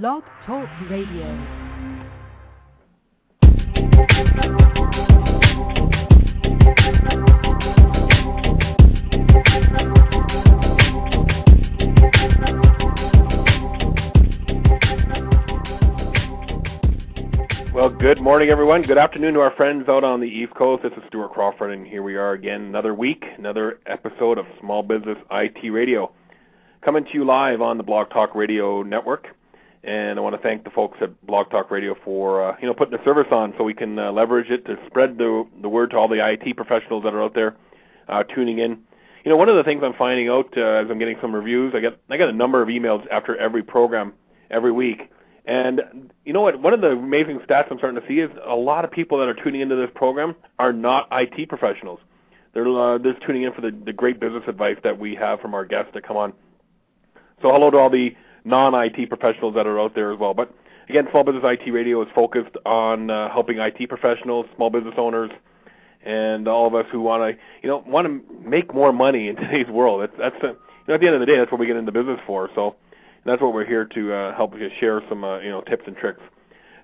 [0.00, 1.26] Blog Talk Radio.
[17.74, 18.80] Well, good morning, everyone.
[18.84, 20.84] Good afternoon to our friends out on the East Coast.
[20.84, 24.82] This is Stuart Crawford, and here we are again, another week, another episode of Small
[24.82, 26.10] Business IT Radio,
[26.82, 29.26] coming to you live on the Blog Talk Radio network.
[29.84, 32.74] And I want to thank the folks at Blog Talk Radio for uh, you know
[32.74, 35.90] putting the service on so we can uh, leverage it to spread the the word
[35.90, 37.56] to all the IT professionals that are out there
[38.08, 38.78] uh, tuning in.
[39.24, 41.74] You know, one of the things I'm finding out uh, as I'm getting some reviews,
[41.74, 44.12] I get I get a number of emails after every program
[44.50, 45.10] every week
[45.44, 46.60] and you know what?
[46.60, 49.28] One of the amazing stats I'm starting to see is a lot of people that
[49.28, 51.98] are tuning into this program are not IT professionals.
[52.54, 55.54] They're uh, just tuning in for the, the great business advice that we have from
[55.54, 56.32] our guests that come on.
[57.40, 58.14] So hello to all the
[58.44, 60.34] non-IT professionals that are out there as well.
[60.34, 60.52] But
[60.88, 65.30] again, Small Business IT Radio is focused on uh, helping IT professionals, small business owners,
[66.04, 69.36] and all of us who want to, you know, want to make more money in
[69.42, 70.02] today's world.
[70.02, 70.56] That's that's uh, you
[70.88, 72.50] know, at the end of the day, that's what we get into business for.
[72.54, 72.76] So
[73.24, 75.96] that's what we're here to uh, help you share some uh, you know tips and
[75.96, 76.20] tricks.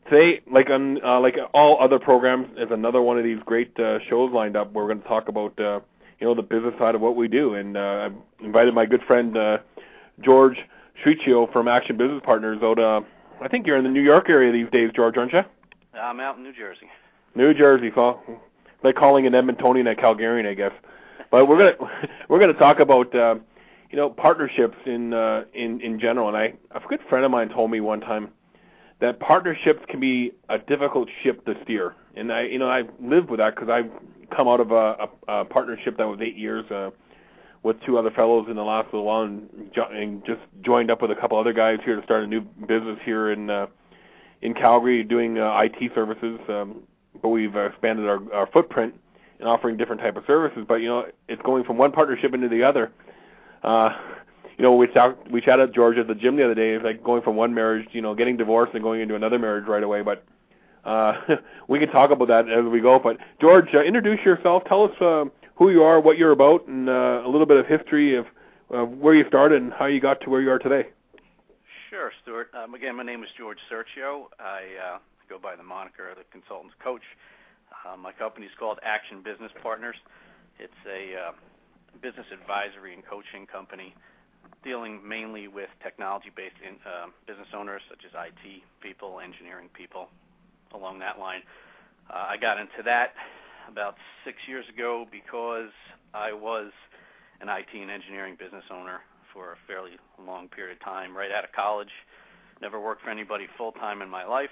[0.09, 3.99] Today, like on uh, like all other programs, is another one of these great uh,
[4.09, 4.73] shows lined up.
[4.73, 5.81] Where we're going to talk about uh,
[6.21, 9.03] you know the business side of what we do, and uh, I've invited my good
[9.03, 9.59] friend uh,
[10.21, 10.59] George
[11.05, 12.79] Sierchio from Action Business Partners out.
[12.79, 13.01] Uh,
[13.41, 15.43] I think you're in the New York area these days, George, aren't you?
[15.95, 16.89] I'm out in New Jersey.
[17.35, 18.21] New Jersey, so
[18.83, 20.73] like calling an Edmontonian a Calgarian, I guess.
[21.31, 21.91] But we're gonna
[22.29, 23.15] we're gonna talk about.
[23.15, 23.37] Uh,
[23.91, 26.29] you know partnerships in uh, in in general.
[26.29, 28.31] And I a good friend of mine told me one time
[29.01, 31.95] that partnerships can be a difficult ship to steer.
[32.17, 33.91] And I you know I've lived with that because I've
[34.35, 36.71] come out of a, a, a partnership that was eight years.
[36.71, 36.91] Uh,
[37.63, 41.03] with two other fellows in the last little while, and, jo- and just joined up
[41.03, 43.67] with a couple other guys here to start a new business here in uh,
[44.43, 46.39] in Calgary, doing uh, IT services.
[46.49, 46.83] Um,
[47.21, 48.95] but we've expanded our, our footprint
[49.41, 50.65] and offering different type of services.
[50.67, 52.93] But you know, it's going from one partnership into the other
[53.63, 53.91] uh,
[54.57, 56.73] you know, we talked, we chatted George at the gym the other day.
[56.73, 59.67] It's like going from one marriage, you know, getting divorced and going into another marriage
[59.67, 60.03] right away.
[60.03, 60.25] But
[60.85, 61.15] uh,
[61.69, 62.99] we can talk about that as we go.
[62.99, 64.65] But George, uh, introduce yourself.
[64.65, 65.25] Tell us uh,
[65.59, 68.27] who you are, what you're about, and uh, a little bit of history of
[68.73, 70.89] uh, where you started and how you got to where you are today.
[71.91, 72.51] Sure, Stuart.
[72.55, 74.27] Um, again, my name is George Sierchio.
[74.39, 74.99] I uh,
[75.29, 77.03] go by the moniker of the consultant's coach.
[77.85, 79.97] Uh, my company is called Action Business Partners.
[80.61, 81.33] It's a uh,
[82.01, 83.95] business advisory and coaching company
[84.63, 86.55] dealing mainly with technology-based
[86.87, 90.09] uh, business owners such as IT people, engineering people,
[90.73, 91.43] along that line.
[92.11, 93.15] Uh, I got into that
[93.69, 95.71] about six years ago because
[96.15, 96.73] I was
[97.41, 99.01] an IT and engineering business owner
[99.33, 99.93] for a fairly
[100.25, 101.93] long period of time right out of college.
[102.61, 104.51] Never worked for anybody full time in my life.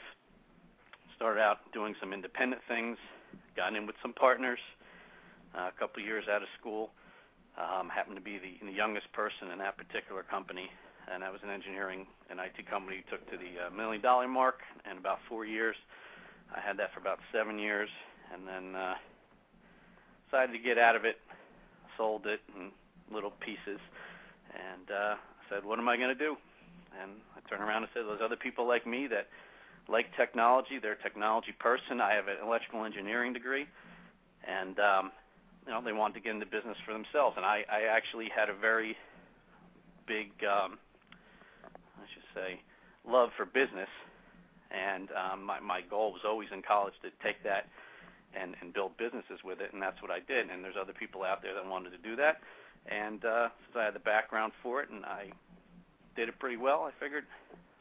[1.17, 2.99] Started out doing some independent things,
[3.57, 4.61] got in with some partners.
[5.57, 6.91] Uh, a couple years out of school,
[7.57, 10.69] um, happened to be the, youngest person in that particular company,
[11.11, 14.61] and I was an engineering and IT company took to the uh, million dollar mark
[14.91, 15.77] in about four years.
[16.55, 17.89] I had that for about seven years,
[18.33, 18.95] and then uh,
[20.27, 21.17] decided to get out of it,
[21.97, 22.71] sold it in
[23.13, 23.81] little pieces,
[24.53, 25.15] and uh,
[25.49, 26.37] said, "What am I going to do?"
[27.01, 29.29] And I turned around and said, "There's other people like me that
[29.89, 30.79] like technology.
[30.81, 32.01] They're a technology person.
[32.01, 33.67] I have an electrical engineering degree,
[34.47, 35.13] and um,
[35.67, 38.49] you know they wanted to get into business for themselves, and I, I actually had
[38.49, 38.97] a very
[40.07, 40.79] big, um,
[41.99, 42.61] I should say,
[43.09, 43.91] love for business,
[44.71, 47.67] and um, my my goal was always in college to take that
[48.37, 50.51] and build businesses with it, and that's what I did.
[50.51, 52.41] And there's other people out there that wanted to do that,
[52.87, 55.31] and uh, since I had the background for it, and I
[56.15, 57.25] did it pretty well, I figured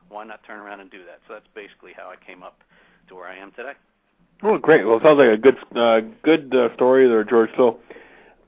[0.09, 1.19] why not turn around and do that.
[1.27, 2.63] So that's basically how I came up
[3.09, 3.73] to where I am today.
[4.43, 4.85] Oh, great.
[4.85, 7.49] Well, it sounds like a good uh, good uh, story there, George.
[7.55, 7.79] So,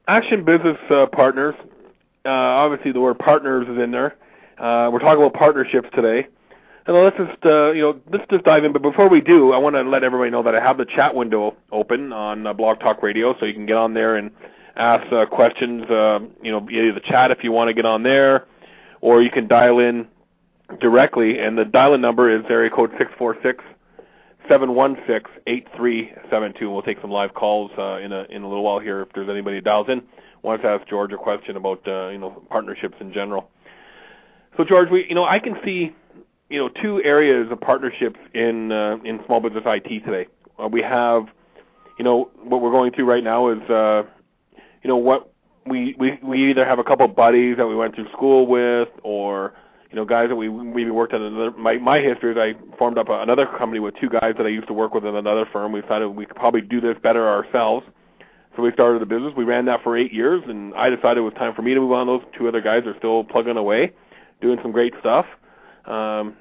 [0.07, 1.55] Action Business uh, Partners.
[2.25, 4.15] Uh, obviously, the word partners is in there.
[4.57, 6.27] Uh, we're talking about partnerships today.
[6.87, 8.71] And let's just uh, you know let's just dive in.
[8.71, 11.13] But before we do, I want to let everybody know that I have the chat
[11.13, 14.31] window open on uh, Blog Talk Radio, so you can get on there and
[14.77, 15.83] ask uh, questions.
[15.89, 18.47] Uh, you know, either the chat if you want to get on there,
[19.01, 20.07] or you can dial in
[20.79, 21.39] directly.
[21.39, 23.63] And the dial-in number is area code six four six
[24.47, 26.69] seven one six eight three seven two.
[26.69, 26.71] 716-8372.
[26.71, 29.29] We'll take some live calls uh, in a in a little while here if there's
[29.29, 30.01] anybody who dials in
[30.41, 33.49] wants to ask George a question about uh, you know partnerships in general.
[34.55, 35.93] So George, we you know I can see
[36.49, 40.27] you know two areas of partnerships in uh, in small business IT today.
[40.61, 41.27] Uh, we have
[41.97, 44.03] you know what we're going through right now is uh,
[44.83, 45.31] you know what
[45.65, 48.89] we, we we either have a couple of buddies that we went through school with
[49.03, 49.53] or
[49.89, 51.51] you know, guys that we we worked at another.
[51.51, 54.49] My my history is I formed up a, another company with two guys that I
[54.49, 55.71] used to work with in another firm.
[55.71, 57.85] We decided we could probably do this better ourselves.
[58.55, 59.33] So we started the business.
[59.37, 61.79] We ran that for eight years, and I decided it was time for me to
[61.79, 62.07] move on.
[62.07, 63.93] Those two other guys are still plugging away,
[64.41, 65.25] doing some great stuff.
[65.87, 66.35] Um,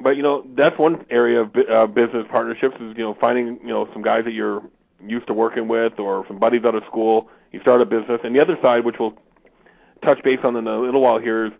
[0.00, 3.68] but you know, that's one area of uh, business partnerships is you know finding you
[3.68, 4.62] know some guys that you're
[5.04, 7.28] used to working with or some buddies out of school.
[7.52, 9.14] You start a business, and the other side, which we'll
[10.04, 11.52] touch base on in a little while here, is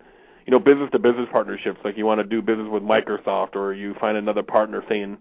[0.46, 1.80] you know business to business partnerships.
[1.84, 5.16] Like you want to do business with Microsoft, or you find another partner saying,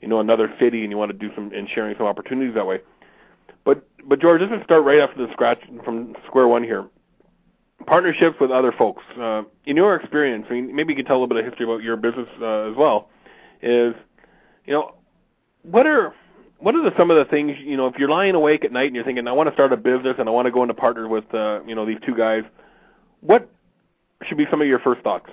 [0.00, 2.66] you know, another city, and you want to do some and sharing some opportunities that
[2.66, 2.80] way.
[3.64, 6.86] But but George, let's start right after the scratch from square one here.
[7.86, 9.02] Partnerships with other folks.
[9.18, 11.64] Uh, in your experience, I mean, maybe you could tell a little bit of history
[11.64, 13.08] about your business uh, as well.
[13.62, 13.94] Is
[14.64, 14.94] you know
[15.62, 16.14] what are
[16.58, 18.86] what are the, some of the things you know if you're lying awake at night
[18.86, 20.74] and you're thinking I want to start a business and I want to go into
[20.74, 22.44] partner with uh, you know these two guys,
[23.20, 23.50] what
[24.22, 25.28] should be some of your first thoughts?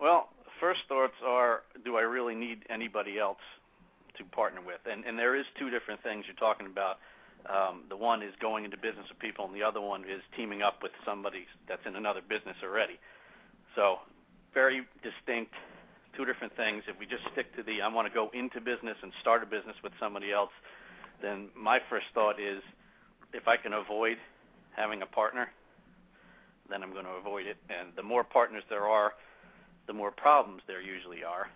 [0.00, 0.28] Well,
[0.60, 3.38] first thoughts are, do I really need anybody else
[4.18, 4.80] to partner with?
[4.90, 6.98] And and there is two different things you're talking about.
[7.48, 10.62] Um, the one is going into business with people, and the other one is teaming
[10.62, 12.98] up with somebody that's in another business already.
[13.74, 13.98] So
[14.52, 15.52] very distinct,
[16.16, 16.82] two different things.
[16.88, 19.46] If we just stick to the I want to go into business and start a
[19.46, 20.50] business with somebody else,
[21.22, 22.62] then my first thought is
[23.32, 24.16] if I can avoid
[24.74, 25.48] having a partner,
[26.68, 27.56] then I'm going to avoid it.
[27.68, 29.12] And the more partners there are,
[29.86, 31.48] the more problems there usually are.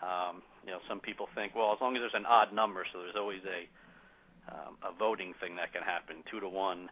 [0.00, 3.00] Um, you know, some people think, well, as long as there's an odd number, so
[3.00, 3.68] there's always a
[4.82, 6.90] a voting thing that can happen, two to one,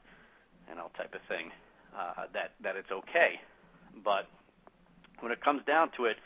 [0.68, 1.50] you know, type of thing,
[1.96, 3.40] uh, that that it's okay.
[4.04, 4.28] But
[5.20, 6.16] when it comes down to it,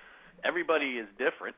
[0.44, 1.56] everybody is different.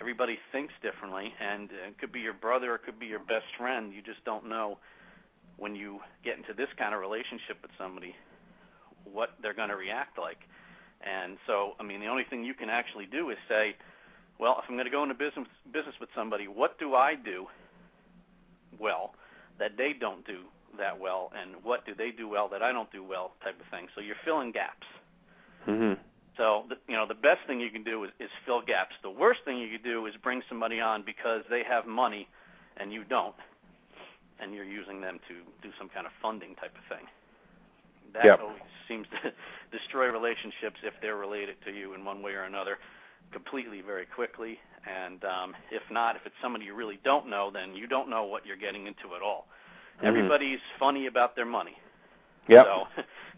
[0.00, 3.92] Everybody thinks differently, and it could be your brother, it could be your best friend.
[3.94, 4.78] You just don't know
[5.56, 8.14] when you get into this kind of relationship with somebody
[9.04, 10.38] what they're going to react like.
[11.04, 13.76] And so, I mean, the only thing you can actually do is say,
[14.38, 17.46] well, if I'm going to go into business business with somebody, what do I do
[18.80, 19.14] well
[19.58, 20.40] that they don't do
[20.78, 23.66] that well, and what do they do well that I don't do well, type of
[23.70, 23.86] thing.
[23.94, 24.86] So you're filling gaps.
[25.68, 26.00] Mm-hmm.
[26.36, 28.94] So the, you know the best thing you can do is, is fill gaps.
[29.02, 32.26] The worst thing you can do is bring somebody on because they have money
[32.76, 33.36] and you don't,
[34.40, 37.06] and you're using them to do some kind of funding type of thing.
[38.14, 38.40] That yep.
[38.40, 39.32] always seems to
[39.78, 42.78] destroy relationships if they're related to you in one way or another
[43.32, 44.58] completely very quickly.
[44.86, 48.24] And um, if not, if it's somebody you really don't know, then you don't know
[48.24, 49.46] what you're getting into at all.
[49.96, 50.06] Mm-hmm.
[50.06, 51.76] Everybody's funny about their money.
[52.48, 52.66] Yep.
[52.66, 52.86] So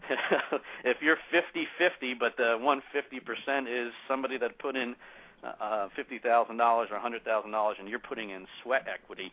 [0.83, 4.95] if you're 50-50, but the one 50% is somebody that put in
[5.43, 9.31] uh, $50,000 or $100,000 and you're putting in sweat equity,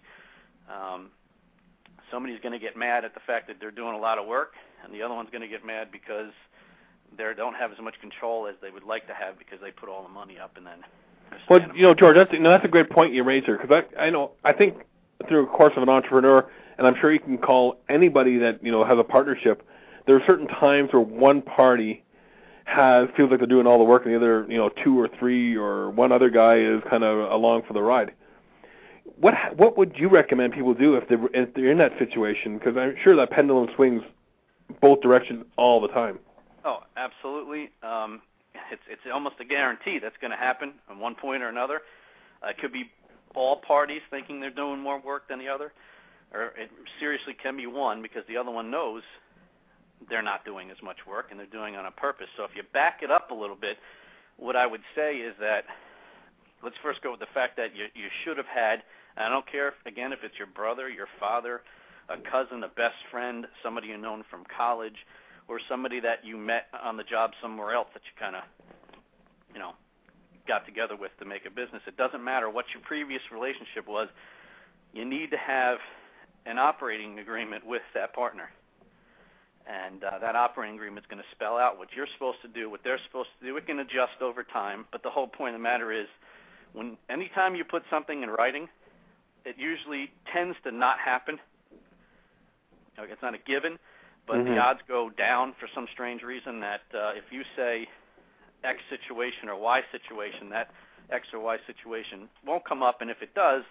[0.70, 1.10] um,
[2.10, 4.52] somebody's going to get mad at the fact that they're doing a lot of work,
[4.84, 6.32] and the other one's going to get mad because
[7.16, 9.88] they don't have as much control as they would like to have because they put
[9.88, 10.78] all the money up and then.
[11.48, 14.06] Well, you know, George, that's know, that's a great point you raised here because I
[14.06, 14.76] I know I think
[15.28, 18.72] through the course of an entrepreneur, and I'm sure you can call anybody that you
[18.72, 19.66] know has a partnership.
[20.06, 22.04] There are certain times where one party
[22.64, 25.08] has feels like they're doing all the work, and the other, you know, two or
[25.18, 28.12] three or one other guy is kind of along for the ride.
[29.16, 32.58] What what would you recommend people do if they're if they're in that situation?
[32.58, 34.02] Because I'm sure that pendulum swings
[34.80, 36.18] both directions all the time.
[36.64, 37.70] Oh, absolutely.
[37.82, 38.22] Um,
[38.70, 41.82] it's it's almost a guarantee that's going to happen at one point or another.
[42.42, 42.90] Uh, it could be
[43.34, 45.72] all parties thinking they're doing more work than the other,
[46.32, 49.02] or it seriously can be one because the other one knows
[50.08, 52.26] they're not doing as much work and they're doing it on a purpose.
[52.36, 53.78] So if you back it up a little bit,
[54.36, 55.64] what I would say is that
[56.62, 58.82] let's first go with the fact that you you should have had.
[59.16, 61.60] I don't care if, again if it's your brother, your father,
[62.08, 64.96] a cousin, a best friend, somebody you known from college
[65.48, 68.42] or somebody that you met on the job somewhere else that you kind of,
[69.52, 69.72] you know,
[70.46, 71.82] got together with to make a business.
[71.86, 74.08] It doesn't matter what your previous relationship was.
[74.92, 75.78] You need to have
[76.46, 78.50] an operating agreement with that partner.
[79.66, 82.68] And uh, that operating agreement is going to spell out what you're supposed to do,
[82.68, 83.56] what they're supposed to do.
[83.56, 86.06] It can adjust over time, but the whole point of the matter is,
[86.74, 88.68] when anytime you put something in writing,
[89.46, 91.38] it usually tends to not happen.
[92.98, 93.78] Okay, it's not a given,
[94.26, 94.54] but mm-hmm.
[94.54, 97.86] the odds go down for some strange reason that uh, if you say
[98.62, 100.70] X situation or Y situation, that
[101.10, 103.62] X or Y situation won't come up, and if it does,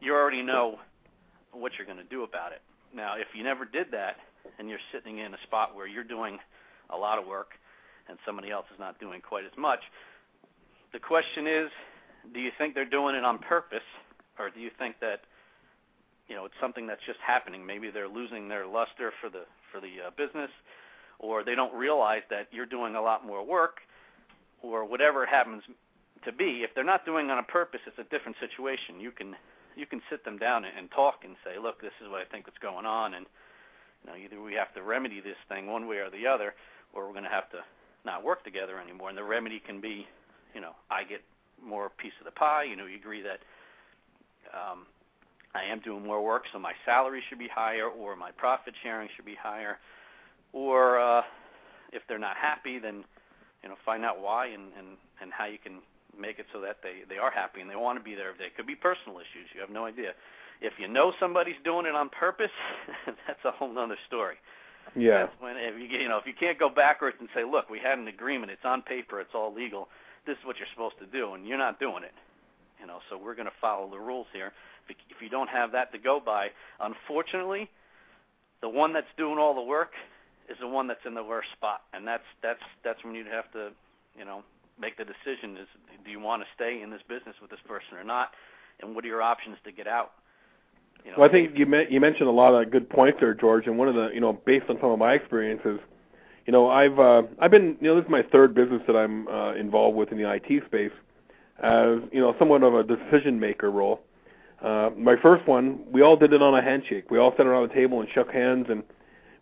[0.00, 0.78] you already know
[1.52, 2.60] what you're going to do about it.
[2.94, 4.16] Now, if you never did that,
[4.58, 6.38] and you're sitting in a spot where you're doing
[6.90, 7.50] a lot of work
[8.08, 9.80] and somebody else is not doing quite as much,
[10.92, 11.70] the question is,
[12.32, 13.86] do you think they're doing it on purpose,
[14.38, 15.22] or do you think that
[16.28, 17.64] you know it's something that's just happening.
[17.66, 20.50] Maybe they're losing their luster for the for the uh, business,
[21.18, 23.78] or they don't realize that you're doing a lot more work
[24.62, 25.62] or whatever it happens
[26.24, 29.00] to be, if they're not doing it on a purpose, it's a different situation.
[29.00, 29.36] You can
[29.76, 32.24] you can sit them down and, and talk and say, look, this is what I
[32.24, 33.26] think is going on, and
[34.02, 36.54] you know either we have to remedy this thing one way or the other,
[36.92, 37.58] or we're going to have to
[38.04, 39.08] not work together anymore.
[39.08, 40.06] And the remedy can be,
[40.54, 41.22] you know, I get
[41.62, 42.64] more piece of the pie.
[42.64, 43.40] You know, you agree that
[44.54, 44.86] um,
[45.56, 49.08] I am doing more work, so my salary should be higher, or my profit sharing
[49.16, 49.78] should be higher,
[50.52, 51.22] or uh,
[51.92, 53.04] if they're not happy, then
[53.62, 55.80] you know find out why and and and how you can
[56.18, 58.32] make it so that they they are happy and they want to be there.
[58.38, 59.48] They could be personal issues.
[59.54, 60.12] You have no idea.
[60.60, 62.54] If you know somebody's doing it on purpose,
[63.26, 64.36] that's a whole other story.
[64.94, 65.26] Yeah.
[65.26, 67.78] That's when if you you know if you can't go backwards and say, look, we
[67.78, 68.52] had an agreement.
[68.52, 69.20] It's on paper.
[69.20, 69.88] It's all legal.
[70.26, 72.14] This is what you're supposed to do, and you're not doing it.
[72.80, 74.52] You know, so we're going to follow the rules here.
[74.88, 76.48] If, you don't have that to go by,
[76.80, 77.68] unfortunately,
[78.60, 79.92] the one that's doing all the work
[80.48, 83.50] is the one that's in the worst spot, and that's that's that's when you'd have
[83.52, 83.70] to,
[84.18, 84.42] you know,
[84.80, 85.68] make the decision: is
[86.04, 88.30] do you want to stay in this business with this person or not,
[88.80, 90.12] and what are your options to get out?
[91.04, 93.34] You know, well, I think you me- you mentioned a lot of good points there,
[93.34, 95.80] George, and one of the you know based on some of my experiences,
[96.46, 99.28] you know I've uh, I've been you know this is my third business that I'm
[99.28, 100.92] uh, involved with in the IT space,
[101.62, 104.00] as you know somewhat of a decision maker role.
[104.66, 107.08] Uh, my first one, we all did it on a handshake.
[107.08, 108.82] We all sat around the table and shook hands and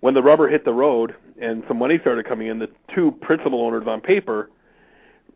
[0.01, 3.63] when the rubber hit the road and some money started coming in, the two principal
[3.63, 4.51] owners on paper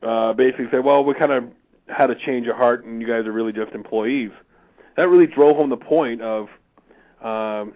[0.02, 1.44] uh, basically said, "Well, we kind of
[1.88, 4.30] had a change of heart, and you guys are really just employees."
[4.98, 6.48] That really drove home the point of,
[7.22, 7.72] um,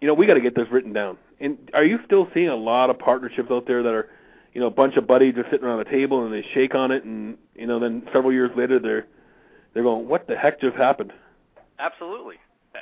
[0.00, 1.18] you know, we got to get this written down.
[1.40, 4.08] And are you still seeing a lot of partnerships out there that are,
[4.54, 6.92] you know, a bunch of buddies just sitting around a table and they shake on
[6.92, 9.08] it, and you know, then several years later they're
[9.74, 11.12] they're going, "What the heck just happened?"
[11.78, 12.36] Absolutely,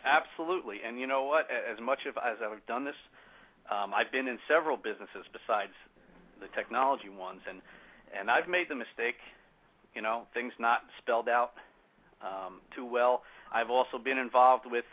[0.05, 0.79] absolutely.
[0.87, 1.49] And you know what?
[1.51, 2.97] As much as I've done this
[3.71, 5.75] um, I've been in several businesses besides
[6.41, 7.61] the technology ones, and
[8.17, 9.19] and I've made the mistake,
[9.95, 11.53] you know, things not spelled out
[12.23, 13.23] um, too well.
[13.53, 14.85] I've also been involved with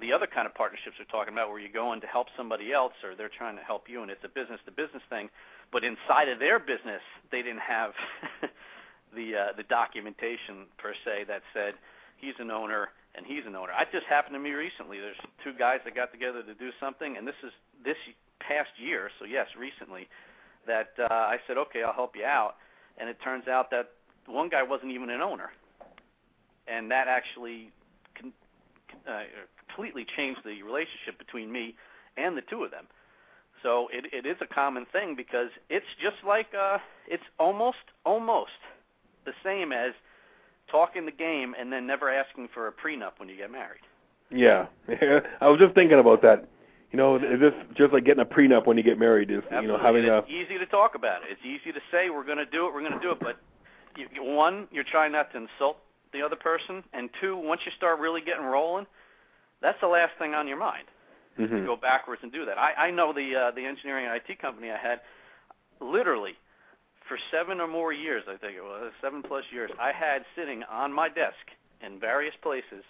[0.00, 2.72] the other kind of partnerships we're talking about, where you go in to help somebody
[2.72, 5.28] else, or they're trying to help you, and it's a business-to-business thing.
[5.72, 7.92] But inside of their business, they didn't have
[9.16, 11.74] the uh, the documentation per se that said
[12.18, 13.72] he's an owner and he's an owner.
[13.78, 14.98] It just happened to me recently.
[14.98, 17.52] There's two guys that got together to do something, and this is
[17.84, 17.96] this
[18.40, 20.08] past year, so yes, recently,
[20.66, 22.56] that uh, I said, okay, I'll help you out,
[22.98, 23.90] and it turns out that
[24.26, 25.50] one guy wasn't even an owner,
[26.66, 27.70] and that actually
[28.18, 28.32] con-
[29.06, 29.22] uh,
[29.66, 31.74] completely changed the relationship between me
[32.16, 32.86] and the two of them.
[33.62, 38.50] So it, it is a common thing because it's just like uh, it's almost almost
[39.24, 39.92] the same as
[40.72, 43.82] talking the game and then never asking for a prenup when you get married.
[44.30, 44.66] Yeah,
[45.40, 46.48] I was just thinking about that.
[46.90, 49.30] You know, is this just like getting a prenup when you get married?
[49.30, 49.62] Is Absolutely.
[49.62, 51.28] you know having it's a easy to talk about it.
[51.30, 53.36] It's easy to say we're going to do it, we're going to do it, but
[53.96, 55.78] you, one, you're trying not to insult
[56.12, 58.86] the other person, and two, once you start really getting rolling,
[59.62, 60.84] that's the last thing on your mind.
[61.38, 61.56] Mm-hmm.
[61.56, 62.58] To go backwards and do that.
[62.58, 65.00] I, I know the uh, the engineering and IT company I had,
[65.80, 66.34] literally,
[67.12, 70.62] for seven or more years, I think it was seven plus years, I had sitting
[70.62, 71.36] on my desk
[71.84, 72.82] in various places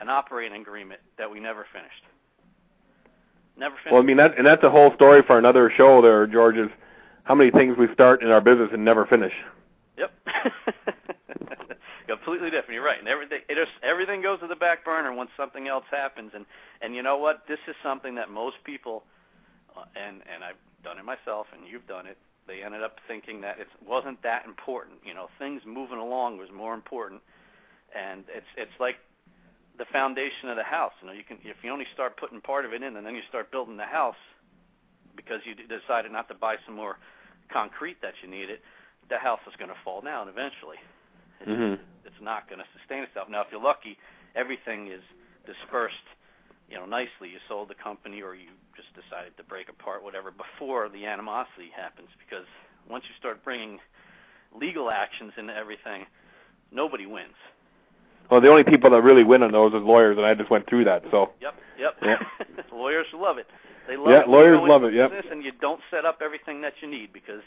[0.00, 2.02] an operating agreement that we never finished.
[3.58, 3.92] Never finished.
[3.92, 6.00] Well, I mean that, and that's a whole story for another show.
[6.00, 6.70] There, George, is
[7.24, 9.34] how many things we start in our business and never finish.
[9.98, 10.12] Yep.
[12.08, 12.72] Completely different.
[12.72, 12.98] You're right.
[12.98, 16.30] And everything it is, everything goes to the back burner once something else happens.
[16.34, 16.46] And
[16.80, 17.42] and you know what?
[17.46, 19.02] This is something that most people,
[19.76, 22.16] uh, and and I've done it myself, and you've done it.
[22.48, 24.98] They ended up thinking that it wasn't that important.
[25.04, 27.20] You know, things moving along was more important.
[27.94, 28.96] And it's it's like
[29.78, 30.92] the foundation of the house.
[31.00, 33.14] You know, you can if you only start putting part of it in, and then
[33.14, 34.18] you start building the house
[35.14, 36.96] because you decided not to buy some more
[37.52, 38.60] concrete that you needed,
[39.10, 40.76] the house is going to fall down eventually.
[41.40, 41.82] It's, mm-hmm.
[42.04, 43.28] it's not going to sustain itself.
[43.28, 43.98] Now, if you're lucky,
[44.34, 45.02] everything is
[45.46, 46.06] dispersed,
[46.68, 47.28] you know, nicely.
[47.30, 51.70] You sold the company, or you just decided to break apart, whatever, before the animosity
[51.74, 52.08] happens.
[52.18, 52.46] Because
[52.88, 53.78] once you start bringing
[54.54, 56.06] legal actions into everything,
[56.72, 57.36] nobody wins.
[58.30, 60.68] Well, the only people that really win on those is lawyers, and I just went
[60.68, 61.02] through that.
[61.10, 61.30] So.
[61.40, 61.54] Yep.
[61.78, 61.96] Yep.
[62.02, 62.18] Yeah.
[62.72, 63.46] lawyers love it.
[63.86, 64.28] They love yeah, it.
[64.28, 64.92] lawyers love it.
[64.92, 65.12] Yep.
[65.30, 67.40] And you don't set up everything that you need because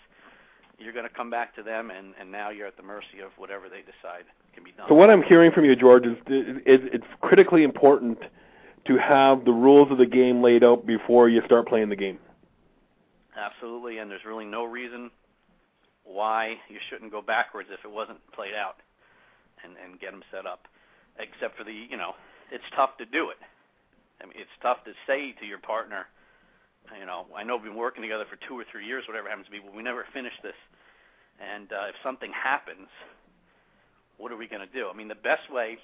[0.79, 3.29] you're going to come back to them, and and now you're at the mercy of
[3.37, 4.25] whatever they decide
[4.55, 4.87] can be done.
[4.89, 8.17] So what I'm hearing from you, George, is, is it's critically important
[8.85, 12.19] to have the rules of the game laid out before you start playing the game.
[13.38, 15.11] Absolutely, and there's really no reason
[16.03, 18.77] why you shouldn't go backwards if it wasn't played out,
[19.63, 20.67] and and get them set up
[21.19, 22.13] except for the you know
[22.51, 23.38] it's tough to do it.
[24.21, 26.05] I mean, it's tough to say to your partner,
[27.00, 29.47] you know, I know we've been working together for two or three years, whatever happens
[29.47, 30.57] to be, but we never finished this.
[31.39, 32.88] And uh, if something happens,
[34.17, 34.89] what are we going to do?
[34.93, 35.77] I mean, the best way,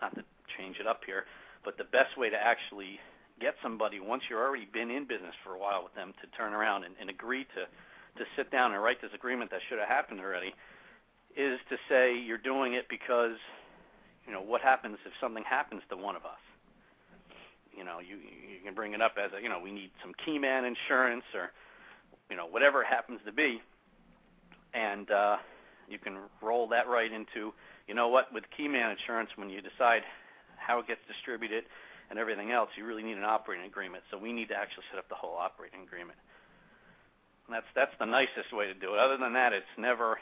[0.00, 0.24] not to
[0.56, 1.24] change it up here,
[1.64, 3.00] but the best way to actually
[3.40, 6.52] get somebody once you're already been in business for a while with them to turn
[6.52, 7.66] around and, and agree to
[8.18, 10.54] to sit down and write this agreement that should have happened already
[11.34, 13.36] is to say you're doing it because
[14.26, 16.40] you know what happens if something happens to one of us?
[17.76, 20.12] You know you you can bring it up as a you know we need some
[20.24, 21.50] key man insurance or
[22.30, 23.62] you know whatever it happens to be
[24.74, 25.36] and uh
[25.88, 27.52] you can roll that right into
[27.88, 30.02] you know what with key man insurance when you decide
[30.62, 31.64] how it gets distributed
[32.10, 34.98] and everything else you really need an operating agreement so we need to actually set
[34.98, 36.18] up the whole operating agreement
[37.46, 40.18] and that's that's the nicest way to do it other than that it's never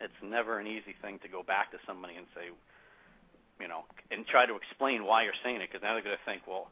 [0.00, 2.50] it's never an easy thing to go back to somebody and say
[3.60, 6.24] you know, and try to explain why you're saying it, because now they're going to
[6.24, 6.68] think, well,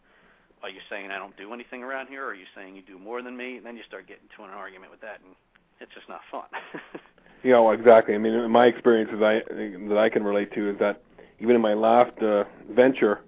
[0.63, 2.99] are you saying I don't do anything around here, or are you saying you do
[2.99, 3.59] more than me?
[3.59, 5.37] And then you start getting to an argument with that, and
[5.81, 6.49] it's just not fun.
[7.45, 8.15] you know, exactly.
[8.15, 9.43] I mean, my experiences I
[9.89, 11.03] that I can relate to is that
[11.41, 13.21] even in my last uh, venture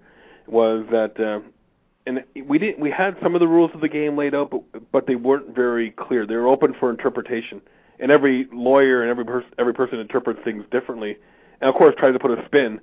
[0.47, 1.19] was that.
[1.19, 1.39] Uh,
[2.07, 4.63] and we didn't we had some of the rules of the game laid out but
[4.91, 7.61] but they weren't very clear they were open for interpretation
[7.99, 11.15] and every lawyer and every person every person interprets things differently
[11.61, 12.81] and of course tries to put a spin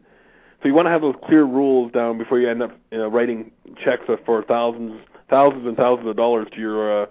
[0.61, 3.09] so you want to have those clear rules down before you end up you know,
[3.09, 7.07] writing checks for thousands, thousands and thousands of dollars to your uh,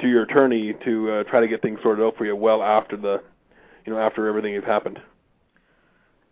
[0.00, 2.96] to your attorney to uh, try to get things sorted out for you well after
[2.96, 3.22] the,
[3.86, 5.00] you know, after everything has happened.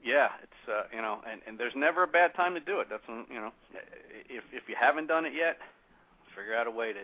[0.04, 0.28] Yeah,
[0.68, 2.88] uh, you know, and and there's never a bad time to do it.
[2.90, 3.52] That's you know,
[4.28, 5.59] if if you haven't done it yet,
[6.37, 7.00] figure out a way to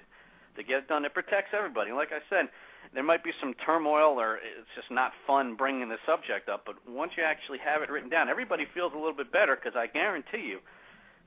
[0.56, 1.04] to get it done.
[1.04, 1.92] It protects everybody.
[1.92, 2.48] Like I said,
[2.94, 6.76] there might be some turmoil or it's just not fun bringing the subject up, but
[6.88, 9.86] once you actually have it written down, everybody feels a little bit better because I
[9.86, 10.58] guarantee you,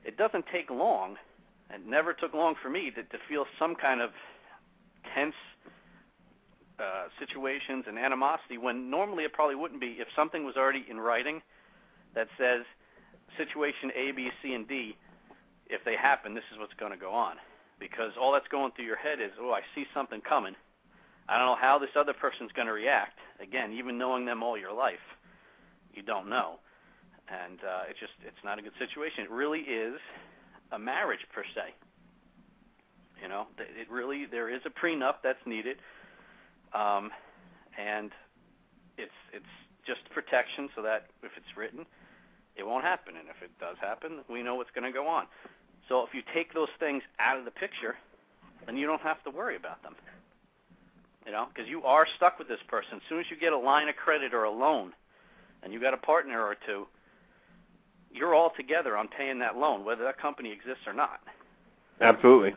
[0.04, 1.16] it doesn't take long.
[1.70, 4.10] It never took long for me to, to feel some kind of
[5.14, 5.34] tense
[6.78, 10.98] uh, situations and animosity when normally it probably wouldn't be if something was already in
[11.00, 11.40] writing
[12.14, 12.62] that says
[13.36, 14.96] situation A, B, C, and D.
[15.66, 17.36] If they happen, this is what's going to go on
[17.80, 20.54] because all that's going through your head is, oh, I see something coming
[21.28, 23.18] I don't know how this other person's going to react.
[23.40, 25.02] Again, even knowing them all your life,
[25.94, 26.58] you don't know,
[27.28, 29.24] and uh, it's just it's not a good situation.
[29.24, 29.98] It really is
[30.72, 31.72] a marriage per se.
[33.22, 35.78] You know, it really there is a prenup that's needed,
[36.74, 37.10] um,
[37.78, 38.10] and
[38.98, 39.54] it's it's
[39.86, 41.86] just protection so that if it's written,
[42.56, 45.26] it won't happen, and if it does happen, we know what's going to go on.
[45.88, 47.96] So if you take those things out of the picture,
[48.66, 49.94] then you don't have to worry about them
[51.26, 52.96] you know, because you are stuck with this person.
[52.96, 54.92] As soon as you get a line of credit or a loan,
[55.62, 56.86] and you got a partner or two,
[58.12, 61.20] you're all together on paying that loan, whether that company exists or not.
[62.00, 62.54] Absolutely.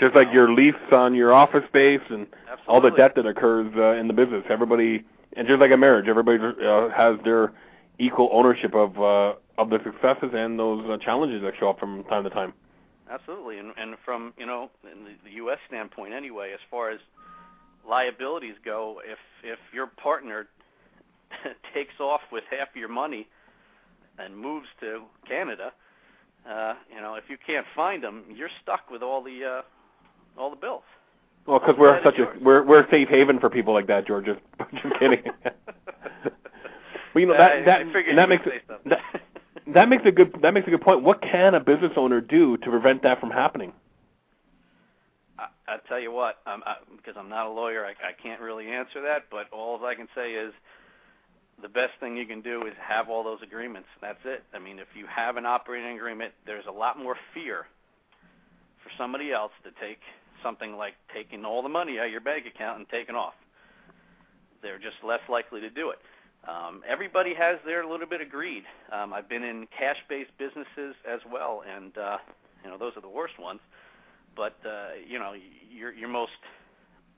[0.00, 2.64] Just like your lease on your office space and Absolutely.
[2.66, 4.44] all the debt that occurs uh, in the business.
[4.48, 5.04] Everybody,
[5.34, 7.52] and just like a marriage, everybody uh, has their
[7.98, 12.04] equal ownership of uh, of the successes and those uh, challenges that show up from
[12.04, 12.52] time to time.
[13.10, 15.58] Absolutely, and and from you know in the, the U.S.
[15.68, 16.98] standpoint anyway, as far as
[17.88, 20.48] liabilities go, if if your partner
[21.74, 23.28] takes off with half your money
[24.18, 25.72] and moves to Canada,
[26.48, 30.50] uh, you know, if you can't find them, you're stuck with all the uh, all
[30.50, 30.82] the bills.
[31.46, 34.26] Well, because we're such a we're we're a safe haven for people like that, George.
[34.58, 35.22] Just, just kidding.
[37.16, 38.44] well, you know that that that makes
[38.84, 39.00] that,
[39.68, 41.02] that makes a good that makes a good point.
[41.02, 43.72] What can a business owner do to prevent that from happening?
[45.38, 48.68] I tell you what, um, I, because I'm not a lawyer, I, I can't really
[48.68, 49.24] answer that.
[49.30, 50.52] But all I can say is
[51.62, 53.88] the best thing you can do is have all those agreements.
[54.02, 54.44] That's it.
[54.52, 57.66] I mean, if you have an operating agreement, there's a lot more fear
[58.82, 60.00] for somebody else to take
[60.42, 63.34] something like taking all the money out of your bank account and taking off.
[64.60, 65.98] They're just less likely to do it.
[66.44, 68.62] Um, everybody has their little bit of greed.
[68.92, 72.18] Um, I've been in cash-based businesses as well, and uh,
[72.62, 73.60] you know those are the worst ones.
[74.36, 75.34] But uh, you know
[75.70, 76.38] your your most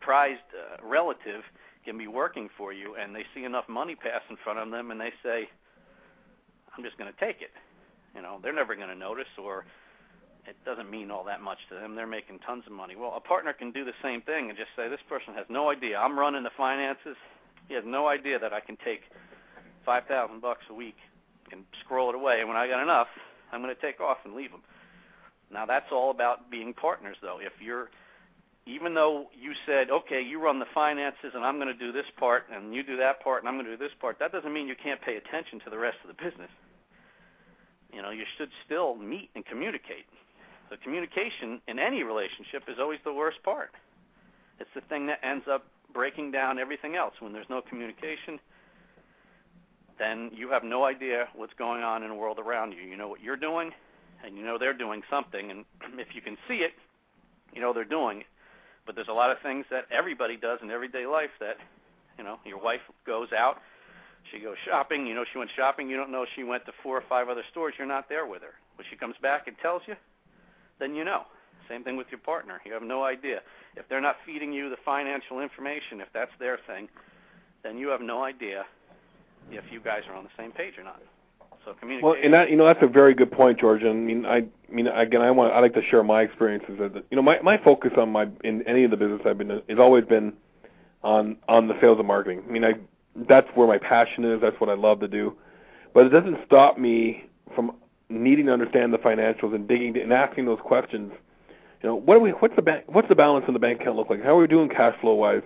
[0.00, 1.42] prized uh, relative
[1.84, 4.90] can be working for you, and they see enough money pass in front of them,
[4.90, 5.48] and they say,
[6.76, 7.50] "I'm just going to take it."
[8.14, 9.66] You know, they're never going to notice, or
[10.46, 11.94] it doesn't mean all that much to them.
[11.94, 12.96] They're making tons of money.
[12.96, 15.70] Well, a partner can do the same thing and just say, "This person has no
[15.70, 15.98] idea.
[15.98, 17.16] I'm running the finances.
[17.68, 19.02] He has no idea that I can take
[19.84, 20.96] five thousand bucks a week
[21.52, 23.08] and scroll it away, and when I got enough,
[23.52, 24.62] I'm going to take off and leave them."
[25.50, 27.38] Now that's all about being partners, though.
[27.40, 27.88] If you're,
[28.66, 32.04] even though you said, okay, you run the finances and I'm going to do this
[32.18, 34.52] part and you do that part and I'm going to do this part, that doesn't
[34.52, 36.50] mean you can't pay attention to the rest of the business.
[37.92, 40.04] You know, you should still meet and communicate.
[40.70, 43.70] The communication in any relationship is always the worst part.
[44.60, 45.64] It's the thing that ends up
[45.98, 47.14] breaking down everything else.
[47.18, 48.38] When there's no communication,
[49.98, 52.88] then you have no idea what's going on in the world around you.
[52.88, 53.72] You know what you're doing,
[54.24, 55.50] and you know they're doing something.
[55.50, 55.64] And
[55.98, 56.70] if you can see it,
[57.52, 58.26] you know they're doing it.
[58.86, 61.56] But there's a lot of things that everybody does in everyday life that,
[62.16, 63.58] you know, your wife goes out,
[64.30, 65.04] she goes shopping.
[65.04, 65.90] You know she went shopping.
[65.90, 67.74] You don't know she went to four or five other stores.
[67.76, 68.54] You're not there with her.
[68.76, 69.96] When she comes back and tells you,
[70.78, 71.24] then you know.
[71.68, 72.60] Same thing with your partner.
[72.64, 73.40] You have no idea.
[73.76, 76.88] If they're not feeding you the financial information, if that's their thing,
[77.62, 78.64] then you have no idea
[79.50, 81.00] if you guys are on the same page or not.
[81.64, 82.08] So communication.
[82.08, 83.82] Well, and that you know that's a very good point, George.
[83.82, 86.78] And I mean, I, I mean, again, I want I like to share my experiences.
[86.78, 89.50] That you know, my my focus on my in any of the business I've been
[89.50, 90.32] in has always been
[91.02, 92.42] on on the sales and marketing.
[92.48, 92.74] I mean, I
[93.28, 94.40] that's where my passion is.
[94.40, 95.36] That's what I love to do.
[95.94, 97.72] But it doesn't stop me from
[98.08, 101.12] needing to understand the financials and digging and asking those questions.
[101.82, 102.30] You know, what are we?
[102.30, 102.84] What's the bank?
[102.86, 104.22] What's the balance in the bank account look like?
[104.22, 105.42] How are we doing cash flow wise?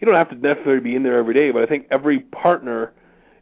[0.00, 2.92] You don't have to necessarily be in there every day, but I think every partner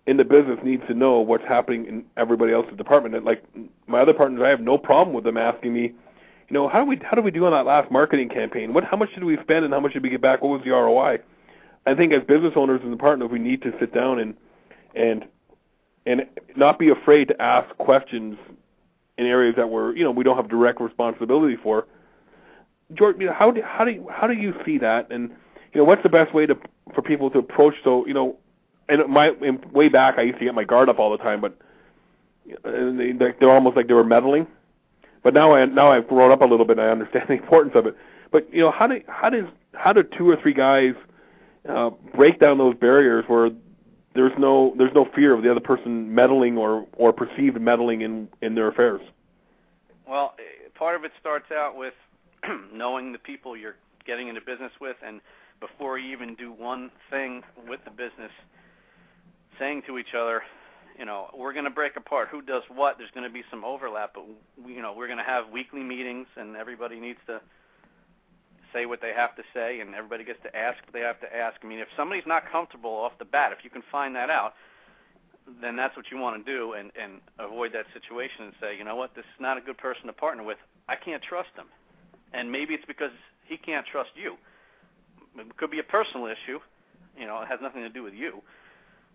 [0.06, 3.14] in the business needs to know what's happening in everybody else's department.
[3.14, 3.44] And like
[3.86, 6.86] my other partners, I have no problem with them asking me, you know, how do
[6.86, 8.72] we how do we do on that last marketing campaign?
[8.72, 10.42] What how much did we spend and how much did we get back?
[10.42, 11.20] What was the ROI?
[11.86, 14.34] I think as business owners and partners, we need to sit down and
[14.94, 15.26] and
[16.06, 16.26] and
[16.56, 18.36] not be afraid to ask questions
[19.16, 21.86] in areas that we're you know we don't have direct responsibility for.
[22.94, 25.10] George, you know, how do how do you, how do you see that?
[25.10, 25.30] And
[25.72, 26.56] you know, what's the best way to
[26.94, 27.74] for people to approach?
[27.84, 28.36] So you know,
[28.88, 31.40] and my in, way back, I used to get my guard up all the time,
[31.40, 31.56] but
[32.64, 34.46] and they, they're almost like they were meddling.
[35.22, 36.78] But now I now I've grown up a little bit.
[36.78, 37.96] and I understand the importance of it.
[38.30, 40.94] But you know, how do how does how do two or three guys
[41.68, 43.50] uh, break down those barriers where
[44.14, 48.28] there's no there's no fear of the other person meddling or or perceived meddling in
[48.42, 49.02] in their affairs?
[50.08, 50.34] Well,
[50.74, 51.94] part of it starts out with
[52.72, 53.76] knowing the people you're
[54.06, 55.20] getting into business with, and
[55.60, 58.32] before you even do one thing with the business,
[59.58, 60.42] saying to each other,
[60.98, 62.28] you know, we're going to break apart.
[62.30, 62.98] Who does what?
[62.98, 64.24] There's going to be some overlap, but
[64.64, 67.40] we, you know, we're going to have weekly meetings, and everybody needs to
[68.72, 71.34] say what they have to say, and everybody gets to ask what they have to
[71.34, 71.56] ask.
[71.62, 74.54] I mean, if somebody's not comfortable off the bat, if you can find that out,
[75.60, 78.84] then that's what you want to do, and and avoid that situation and say, you
[78.84, 80.58] know what, this is not a good person to partner with.
[80.88, 81.66] I can't trust him,
[82.32, 83.12] and maybe it's because
[83.46, 84.36] he can't trust you.
[85.38, 86.58] It could be a personal issue,
[87.16, 88.42] you know, it has nothing to do with you,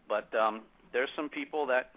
[0.08, 0.62] but um,
[0.94, 1.92] there's some people that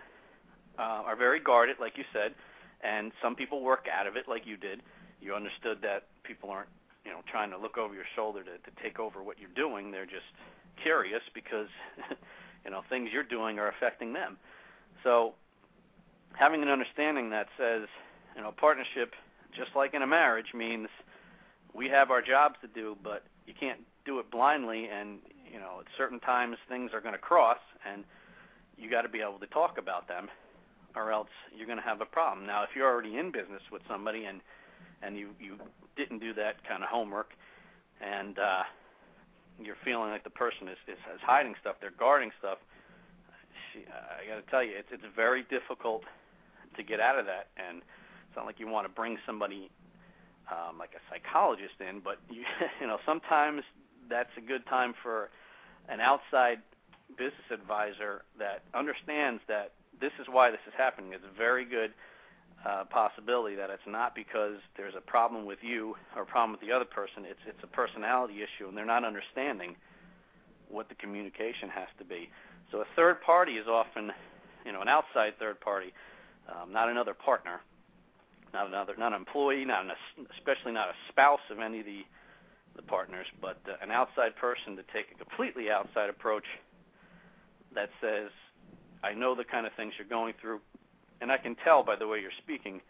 [0.79, 2.35] uh, are very guarded, like you said,
[2.83, 4.81] and some people work out of it, like you did.
[5.21, 6.69] You understood that people aren't
[7.05, 9.91] you know trying to look over your shoulder to, to take over what you're doing.
[9.91, 10.27] They're just
[10.83, 11.69] curious because
[12.65, 14.37] you know things you're doing are affecting them.
[15.03, 15.35] So
[16.35, 17.89] having an understanding that says
[18.37, 19.15] you know partnership,
[19.57, 20.89] just like in a marriage, means
[21.75, 24.89] we have our jobs to do, but you can't do it blindly.
[24.89, 25.19] And
[25.53, 27.59] you know at certain times things are going to cross,
[27.91, 28.05] and
[28.77, 30.29] you got to be able to talk about them,
[30.95, 32.47] or else you're going to have a problem.
[32.47, 34.41] Now, if you're already in business with somebody and
[35.03, 35.59] and you you
[35.97, 37.33] didn't do that kind of homework,
[38.01, 38.63] and uh,
[39.63, 42.59] you're feeling like the person is, is, is hiding stuff, they're guarding stuff.
[43.73, 46.05] She, I got to tell you, it's it's very difficult
[46.77, 49.71] to get out of that, and it's not like you want to bring somebody
[50.51, 52.43] um, like a psychologist in, but you
[52.81, 53.63] you know sometimes
[54.09, 55.31] that's a good time for
[55.89, 56.59] an outside
[57.17, 61.13] business advisor that understands that this is why this is happening.
[61.13, 61.93] It's a very good
[62.65, 66.61] uh, possibility that it's not because there's a problem with you or a problem with
[66.61, 67.25] the other person.
[67.25, 69.77] It's it's a personality issue, and they're not understanding
[70.69, 72.29] what the communication has to be.
[72.71, 74.13] So a third party is often,
[74.67, 75.93] you know, an outside third party,
[76.49, 77.61] um, not another partner,
[78.53, 79.93] not another, not an employee, not an,
[80.39, 82.03] especially not a spouse of any of the
[82.77, 86.45] the partners, but uh, an outside person to take a completely outside approach
[87.75, 88.31] that says,
[89.03, 90.61] I know the kind of things you're going through
[91.21, 92.81] and I can tell by the way you're speaking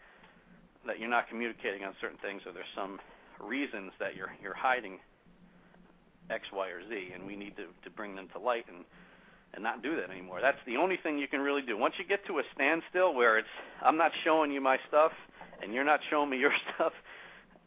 [0.85, 2.99] that you're not communicating on certain things, or there's some
[3.39, 4.99] reasons that you're you're hiding
[6.29, 8.85] X, Y, or Z, and we need to to bring them to light and
[9.53, 10.39] and not do that anymore.
[10.41, 11.77] That's the only thing you can really do.
[11.77, 13.47] Once you get to a standstill where it's
[13.81, 15.11] I'm not showing you my stuff
[15.61, 16.93] and you're not showing me your stuff,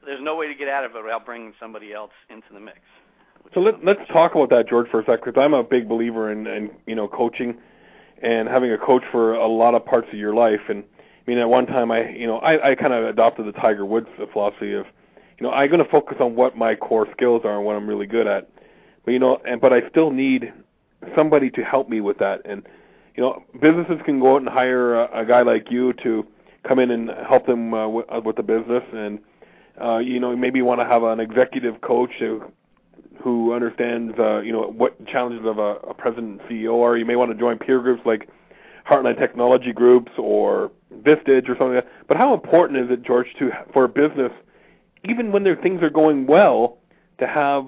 [0.04, 2.78] there's no way to get out of it without bringing somebody else into the mix.
[3.54, 6.30] So let, let's talk about that, George, for a sec, because I'm a big believer
[6.30, 7.58] in, in you know coaching
[8.22, 10.60] and having a coach for a lot of parts of your life.
[10.68, 13.52] And I mean, at one time, I you know I, I kind of adopted the
[13.52, 14.86] Tiger Woods philosophy of,
[15.38, 17.88] you know, I'm going to focus on what my core skills are and what I'm
[17.88, 18.48] really good at.
[19.04, 20.52] But you know, and but I still need
[21.16, 22.42] somebody to help me with that.
[22.44, 22.62] And
[23.16, 26.26] you know, businesses can go out and hire a, a guy like you to
[26.66, 28.82] come in and help them uh, with, uh, with the business.
[28.92, 29.18] And
[29.82, 32.42] uh, you know, maybe you want to have an executive coach who
[33.22, 36.96] who understands uh, you know what challenges of a, a president and CEO are.
[36.96, 38.28] You may want to join peer groups like
[38.88, 40.70] Heartland Technology Groups or
[41.02, 41.92] Vistage or something like that.
[42.08, 44.32] But how important is it, George, to for a business,
[45.08, 46.78] even when their things are going well,
[47.18, 47.66] to have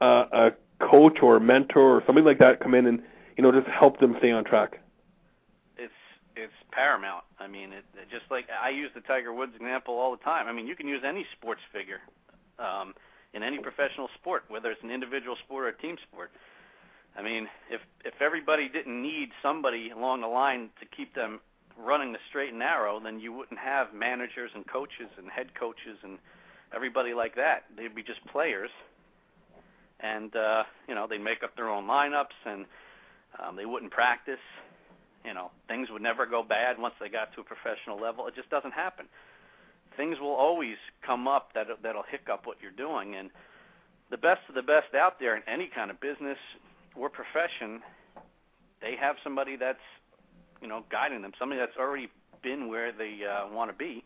[0.00, 3.02] uh, a coach or mentor or something like that come in and
[3.36, 4.80] you know just help them stay on track?
[5.76, 5.92] It's
[6.36, 7.24] it's paramount.
[7.38, 10.46] I mean, it, it just like I use the Tiger Woods example all the time.
[10.46, 12.00] I mean, you can use any sports figure
[12.58, 12.94] um,
[13.32, 16.30] in any professional sport, whether it's an individual sport or a team sport.
[17.16, 21.40] I mean, if if everybody didn't need somebody along the line to keep them
[21.78, 25.98] running the straight and narrow, then you wouldn't have managers and coaches and head coaches
[26.02, 26.18] and
[26.74, 27.64] everybody like that.
[27.76, 28.70] They'd be just players,
[30.02, 32.66] and uh, you know they'd make up their own lineups and
[33.38, 34.40] um, they wouldn't practice.
[35.24, 38.26] You know, things would never go bad once they got to a professional level.
[38.26, 39.06] It just doesn't happen.
[39.96, 43.30] Things will always come up that that'll hiccup what you're doing, and
[44.10, 46.38] the best of the best out there in any kind of business
[46.96, 47.80] or profession,
[48.80, 49.78] they have somebody that's
[50.62, 52.08] you know guiding them, somebody that's already
[52.42, 54.02] been where they uh, want to be,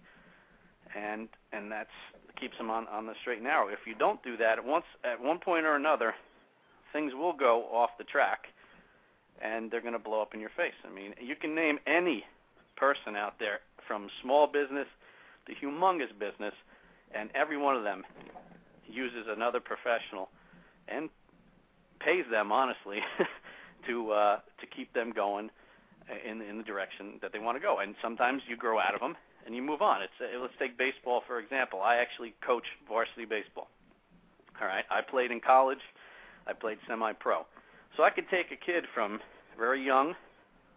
[0.96, 1.90] and and that's
[2.40, 3.68] keeps them on on the straight and narrow.
[3.68, 6.14] If you don't do that, at once at one point or another,
[6.92, 8.46] things will go off the track,
[9.42, 10.74] and they're going to blow up in your face.
[10.84, 12.24] I mean, you can name any
[12.76, 14.86] person out there from small business
[15.46, 16.54] to humongous business,
[17.14, 18.04] and every one of them
[18.88, 20.28] uses another professional
[20.88, 21.08] and
[22.00, 22.98] pays them honestly
[23.86, 25.50] to uh, to keep them going
[26.24, 27.78] in in the direction that they want to go.
[27.78, 30.02] And sometimes you grow out of them and you move on.
[30.02, 31.80] It's uh, let's take baseball for example.
[31.82, 33.68] I actually coach varsity baseball.
[34.60, 35.82] All right, I played in college.
[36.46, 37.46] I played semi-pro.
[37.96, 39.20] So I could take a kid from
[39.58, 40.14] very young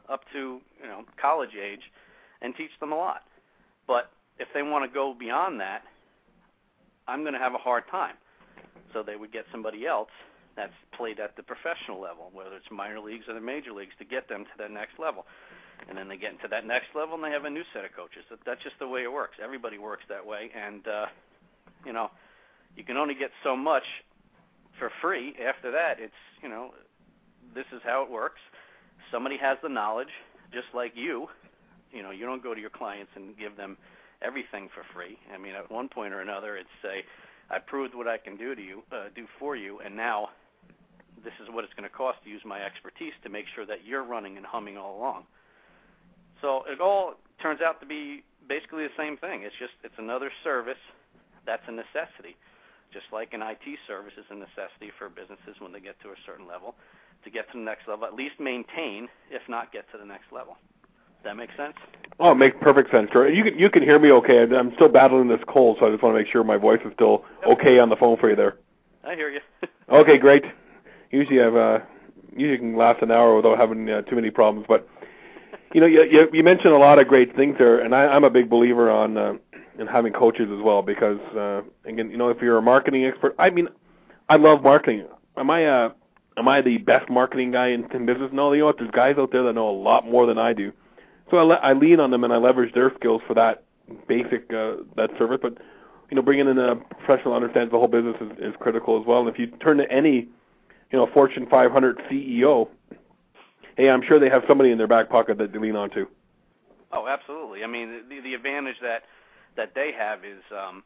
[0.09, 1.81] up to you know college age
[2.41, 3.23] and teach them a lot.
[3.87, 5.81] But if they want to go beyond that,
[7.07, 8.15] I'm going to have a hard time.
[8.93, 10.09] So they would get somebody else
[10.55, 14.05] that's played at the professional level, whether it's minor leagues or the major leagues, to
[14.05, 15.25] get them to that next level.
[15.89, 17.93] And then they get into that next level, and they have a new set of
[17.95, 18.23] coaches.
[18.45, 19.37] That's just the way it works.
[19.41, 21.05] Everybody works that way, and uh,
[21.85, 22.09] you know,
[22.75, 23.83] you can only get so much
[24.79, 25.35] for free.
[25.43, 26.71] After that, it's you know,
[27.55, 28.39] this is how it works.
[29.11, 30.11] Somebody has the knowledge,
[30.51, 31.27] just like you.
[31.93, 33.77] You know, you don't go to your clients and give them
[34.21, 35.17] everything for free.
[35.33, 37.05] I mean, at one point or another, it's say,
[37.49, 40.29] I proved what I can do to you, uh, do for you, and now
[41.23, 43.85] this is what it's going to cost to use my expertise to make sure that
[43.85, 45.23] you're running and humming all along.
[46.41, 49.43] So it all turns out to be basically the same thing.
[49.43, 50.81] It's just it's another service
[51.45, 52.35] that's a necessity.
[52.93, 56.15] Just like an IT service is a necessity for businesses when they get to a
[56.25, 56.75] certain level,
[57.23, 60.31] to get to the next level, at least maintain, if not get to the next
[60.31, 60.57] level.
[61.17, 61.75] Does that make sense?
[62.19, 63.09] Oh, it makes perfect sense.
[63.13, 64.43] You can you can hear me okay.
[64.43, 66.93] I'm still battling this cold, so I just want to make sure my voice is
[66.93, 68.57] still okay on the phone for you there.
[69.03, 69.41] I hear you.
[69.89, 70.45] okay, great
[71.11, 71.79] usually I've uh,
[72.35, 74.65] usually can last an hour without having uh, too many problems.
[74.67, 74.87] But
[75.77, 78.23] you know, you, you you mentioned a lot of great things there, and I, I'm
[78.23, 79.33] a big believer on uh,
[79.77, 83.35] in having coaches as well because uh, again, you know, if you're a marketing expert,
[83.37, 83.67] I mean,
[84.27, 85.05] I love marketing.
[85.37, 85.91] Am I uh
[86.35, 88.31] am I the best marketing guy in, in business?
[88.33, 88.79] No, you know what?
[88.79, 90.71] There's guys out there that know a lot more than I do.
[91.29, 93.63] So I, le- I lean on them and I leverage their skills for that
[94.07, 95.37] basic uh, that service.
[95.43, 95.59] But
[96.09, 99.05] you know, bringing in a professional who understands the whole business is, is critical as
[99.05, 99.19] well.
[99.19, 100.27] And if you turn to any
[100.91, 102.67] you know, Fortune 500 CEO,
[103.77, 106.07] hey, I'm sure they have somebody in their back pocket that they lean on to.
[106.91, 107.63] Oh, absolutely.
[107.63, 109.03] I mean, the the advantage that
[109.55, 110.83] that they have is, um,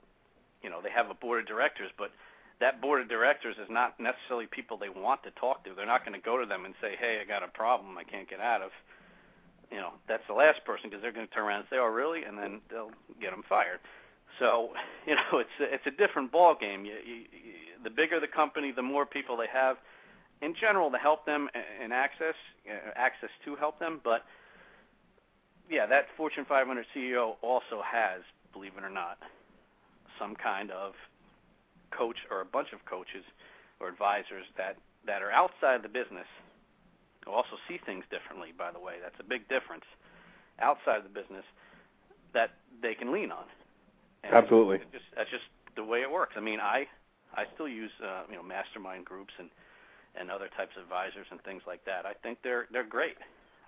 [0.62, 2.12] you know, they have a board of directors, but
[2.60, 5.74] that board of directors is not necessarily people they want to talk to.
[5.74, 8.04] They're not going to go to them and say, "Hey, I got a problem I
[8.04, 8.72] can't get out of."
[9.72, 11.88] You know, that's the last person because they're going to turn around and say, "Oh,
[11.88, 13.80] really?" and then they'll get them fired.
[14.40, 14.74] So,
[15.08, 16.84] you know, it's a, it's a different ball game.
[16.86, 19.78] You, you, you, the bigger the company, the more people they have,
[20.42, 21.50] in general to help them
[21.82, 22.36] and access
[22.70, 24.02] uh, access to help them.
[24.04, 24.24] But
[25.70, 28.22] yeah, that Fortune 500 CEO also has,
[28.54, 29.18] believe it or not,
[30.20, 30.94] some kind of
[31.92, 33.24] coach or a bunch of coaches
[33.80, 36.28] or advisors that that are outside the business
[37.26, 38.50] who also see things differently.
[38.58, 39.86] By the way, that's a big difference.
[40.60, 41.46] Outside of the business,
[42.34, 42.52] that
[42.82, 43.46] they can lean on.
[44.24, 44.78] And Absolutely.
[44.92, 46.34] Just, that's just the way it works.
[46.38, 46.88] I mean, I
[47.34, 49.50] I still use uh, you know mastermind groups and
[50.16, 52.06] and other types of advisors and things like that.
[52.06, 53.18] I think they're they're great.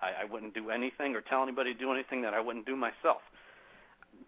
[0.02, 2.76] I, I wouldn't do anything or tell anybody to do anything that I wouldn't do
[2.76, 3.22] myself.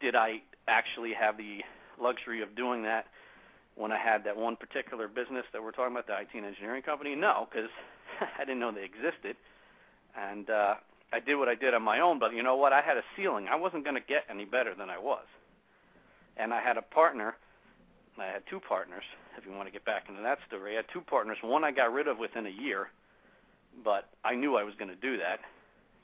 [0.01, 1.61] Did I actually have the
[2.01, 3.07] luxury of doing that
[3.75, 6.83] when I had that one particular business that we're talking about, the IT and engineering
[6.83, 7.15] company?
[7.15, 7.71] No, because
[8.39, 9.37] I didn't know they existed,
[10.17, 10.75] and uh,
[11.13, 12.19] I did what I did on my own.
[12.19, 12.73] But you know what?
[12.73, 13.47] I had a ceiling.
[13.51, 15.25] I wasn't going to get any better than I was,
[16.37, 17.36] and I had a partner
[18.19, 19.05] I had two partners.
[19.37, 21.39] If you want to get back into that story, I had two partners.
[21.43, 22.89] One I got rid of within a year,
[23.85, 25.41] but I knew I was going to do that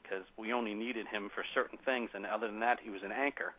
[0.02, 3.12] because we only needed him for certain things, and other than that, he was an
[3.12, 3.54] anchor.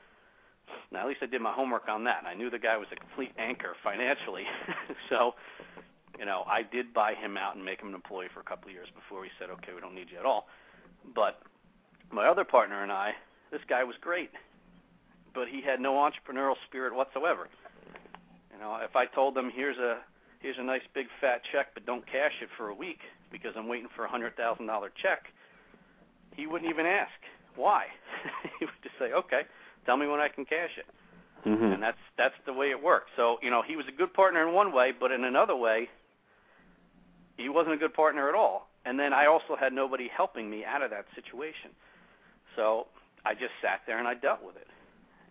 [0.92, 2.96] Now, at least I did my homework on that, I knew the guy was a
[2.96, 4.44] complete anchor financially.
[5.10, 5.34] so,
[6.20, 8.70] you know, I did buy him out and make him an employee for a couple
[8.70, 10.48] of years before we said, okay, we don't need you at all.
[11.16, 11.42] But
[12.12, 13.14] my other partner and I,
[13.52, 14.30] this guy was great,
[15.34, 17.50] but he had no entrepreneurial spirit whatsoever.
[18.54, 20.00] You know, if I told him here's a
[20.40, 23.00] here's a nice big fat check, but don't cash it for a week
[23.32, 25.26] because I'm waiting for a hundred thousand dollar check,
[26.36, 27.12] he wouldn't even ask
[27.56, 27.86] why.
[28.60, 29.42] he would just say, okay,
[29.86, 30.86] tell me when I can cash it.
[31.48, 31.74] Mm-hmm.
[31.74, 33.10] And that's that's the way it worked.
[33.16, 35.90] So you know, he was a good partner in one way, but in another way,
[37.38, 38.70] he wasn't a good partner at all.
[38.86, 41.72] And then I also had nobody helping me out of that situation.
[42.56, 42.88] So
[43.26, 44.68] I just sat there and I dealt with it.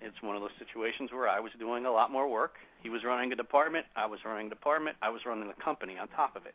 [0.01, 2.55] It's one of those situations where I was doing a lot more work.
[2.83, 3.87] He was running a department.
[3.95, 4.97] I was running a department.
[5.01, 6.55] I was running the company on top of it.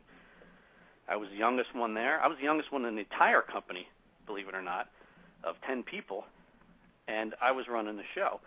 [1.07, 2.21] I was the youngest one there.
[2.21, 3.87] I was the youngest one in the entire company,
[4.25, 4.89] believe it or not,
[5.43, 6.25] of 10 people,
[7.07, 8.41] and I was running the show.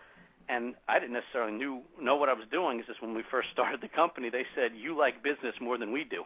[0.47, 2.79] And I didn't necessarily knew know what I was doing.
[2.79, 5.91] Is just when we first started the company, they said you like business more than
[5.91, 6.23] we do,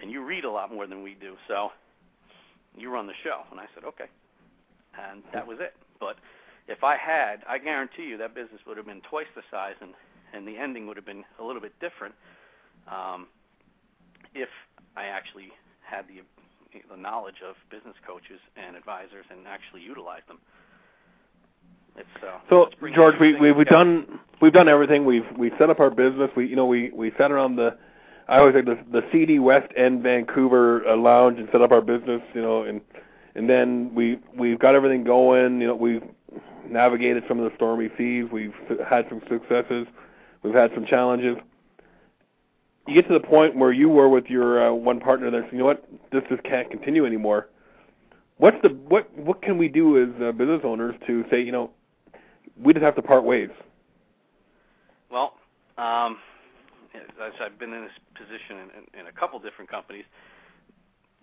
[0.00, 1.36] and you read a lot more than we do.
[1.48, 1.72] So
[2.76, 3.42] you run the show.
[3.50, 4.08] And I said okay,
[5.10, 5.74] and that was it.
[6.00, 6.16] But
[6.68, 9.92] if I had, I guarantee you that business would have been twice the size, and
[10.32, 12.14] and the ending would have been a little bit different.
[12.88, 13.26] Um,
[14.34, 14.48] if
[14.96, 16.22] I actually had the
[16.90, 20.38] the knowledge of business coaches and advisors and actually utilized them.
[21.96, 23.84] It's, uh, so George, we, we we've together.
[23.84, 25.04] done we've done everything.
[25.04, 26.30] We've we've set up our business.
[26.34, 27.76] We you know we we sat around the
[28.28, 31.82] I always say the the CD West End Vancouver uh, lounge and set up our
[31.82, 32.22] business.
[32.34, 32.80] You know and
[33.34, 35.60] and then we we've got everything going.
[35.60, 36.02] You know we've
[36.66, 38.26] navigated some of the stormy seas.
[38.32, 38.54] We've
[38.88, 39.86] had some successes.
[40.42, 41.36] We've had some challenges.
[42.88, 45.58] You get to the point where you were with your uh, one partner saying, you
[45.58, 47.48] know what, this just can't continue anymore.
[48.38, 51.70] What's the what what can we do as uh, business owners to say, you know,
[52.60, 53.50] we just have to part ways?
[55.10, 55.34] Well,
[55.78, 56.18] um,
[56.94, 60.04] as I've been in this position in, in, in a couple different companies,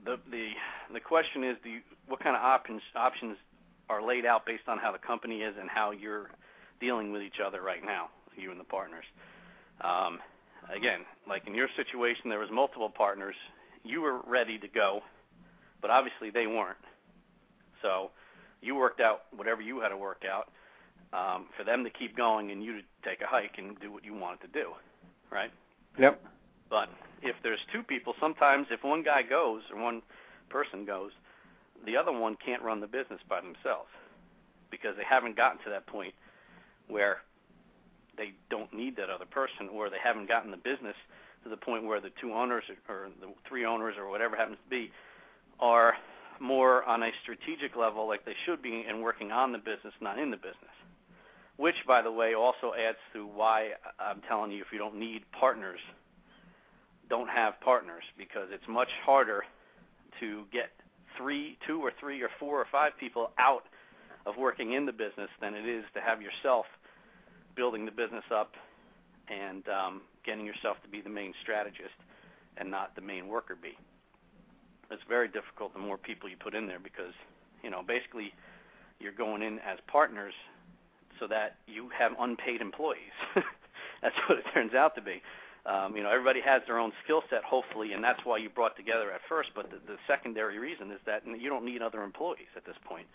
[0.06, 0.52] the the
[0.94, 3.36] the question is, do you, what kind of options options
[3.90, 6.30] are laid out based on how the company is and how you're
[6.80, 9.06] dealing with each other right now, you and the partners.
[9.82, 10.20] Um,
[10.74, 13.36] again, like in your situation, there was multiple partners.
[13.84, 15.02] You were ready to go,
[15.82, 16.78] but obviously they weren't.
[17.82, 18.12] So
[18.62, 20.50] you worked out whatever you had to work out
[21.14, 24.04] um, for them to keep going and you to take a hike and do what
[24.04, 24.72] you wanted to do,
[25.32, 25.52] right?
[25.98, 26.22] Yep.
[26.70, 26.90] But
[27.22, 30.02] if there's two people, sometimes if one guy goes or one
[30.50, 31.12] person goes,
[31.86, 33.90] the other one can't run the business by themselves
[34.70, 36.14] because they haven't gotten to that point
[36.88, 37.20] where
[38.20, 40.96] they don't need that other person or they haven't gotten the business
[41.44, 44.70] to the point where the two owners or, the three owners or whatever happens to
[44.70, 44.92] be
[45.60, 45.96] are
[46.40, 50.20] more on a strategic level like they should be and working on the business, not
[50.20, 50.76] in the business.
[51.56, 55.24] Which, by the way, also adds to why I'm telling you if you don't need
[55.32, 55.80] partners,
[57.10, 59.44] don't have partners because it's much harder
[60.20, 60.70] to get
[61.18, 63.64] three, two or three or four or five people out
[64.26, 66.66] of working in the business than it is to have yourself
[67.60, 68.54] building the business up
[69.28, 72.00] and um, getting yourself to be the main strategist
[72.56, 73.78] and not the main worker bee.
[74.90, 77.12] It's very difficult the more people you put in there because,
[77.62, 78.32] you know, basically
[79.02, 80.34] you're going in as partners
[81.20, 83.20] so that you have unpaid employees.
[84.02, 85.22] That's what it turns out to be.
[85.66, 88.78] Um, you know, everybody has their own skill set, hopefully, and that's why you brought
[88.78, 89.50] together at first.
[89.54, 93.06] But the, the secondary reason is that you don't need other employees at this point.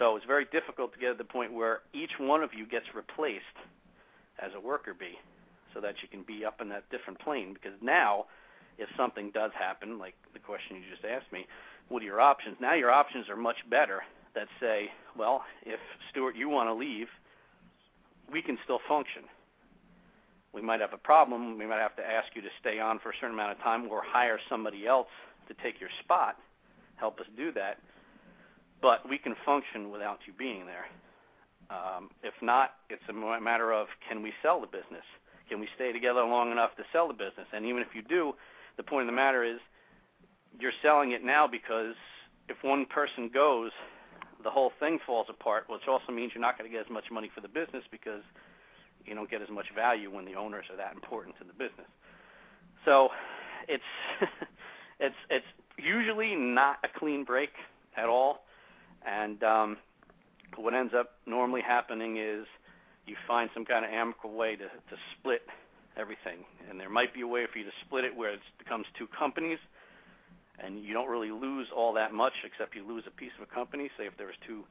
[0.00, 2.86] So it's very difficult to get to the point where each one of you gets
[2.94, 3.44] replaced
[4.38, 5.18] as a worker bee
[5.74, 7.52] so that you can be up in that different plane.
[7.52, 8.24] Because now,
[8.78, 11.44] if something does happen, like the question you just asked me,
[11.90, 12.56] what are your options?
[12.60, 14.00] Now your options are much better
[14.34, 17.08] that say, well, if Stuart, you want to leave,
[18.32, 19.24] we can still function.
[20.54, 21.58] We might have a problem.
[21.58, 23.86] We might have to ask you to stay on for a certain amount of time
[23.90, 25.08] or hire somebody else
[25.48, 26.36] to take your spot,
[26.96, 27.76] help us do that
[28.82, 30.86] but we can function without you being there.
[31.70, 35.04] Um, if not, it's a matter of can we sell the business?
[35.48, 37.46] Can we stay together long enough to sell the business?
[37.52, 38.34] And even if you do,
[38.76, 39.58] the point of the matter is
[40.58, 41.94] you're selling it now because
[42.48, 43.70] if one person goes,
[44.42, 47.04] the whole thing falls apart, which also means you're not going to get as much
[47.10, 48.22] money for the business because
[49.04, 51.86] you don't get as much value when the owners are that important to the business.
[52.84, 53.10] So
[53.68, 53.82] it's
[55.00, 55.46] it's it's
[55.78, 57.50] usually not a clean break
[57.96, 58.40] at all
[59.06, 59.76] and um,
[60.56, 62.46] what ends up normally happening is
[63.06, 65.42] you find some kind of amicable way to, to split
[65.96, 66.44] everything.
[66.68, 69.06] And there might be a way for you to split it where it becomes two
[69.06, 69.58] companies
[70.62, 73.54] and you don't really lose all that much except you lose a piece of a
[73.54, 73.90] company.
[73.98, 74.64] Say if there was two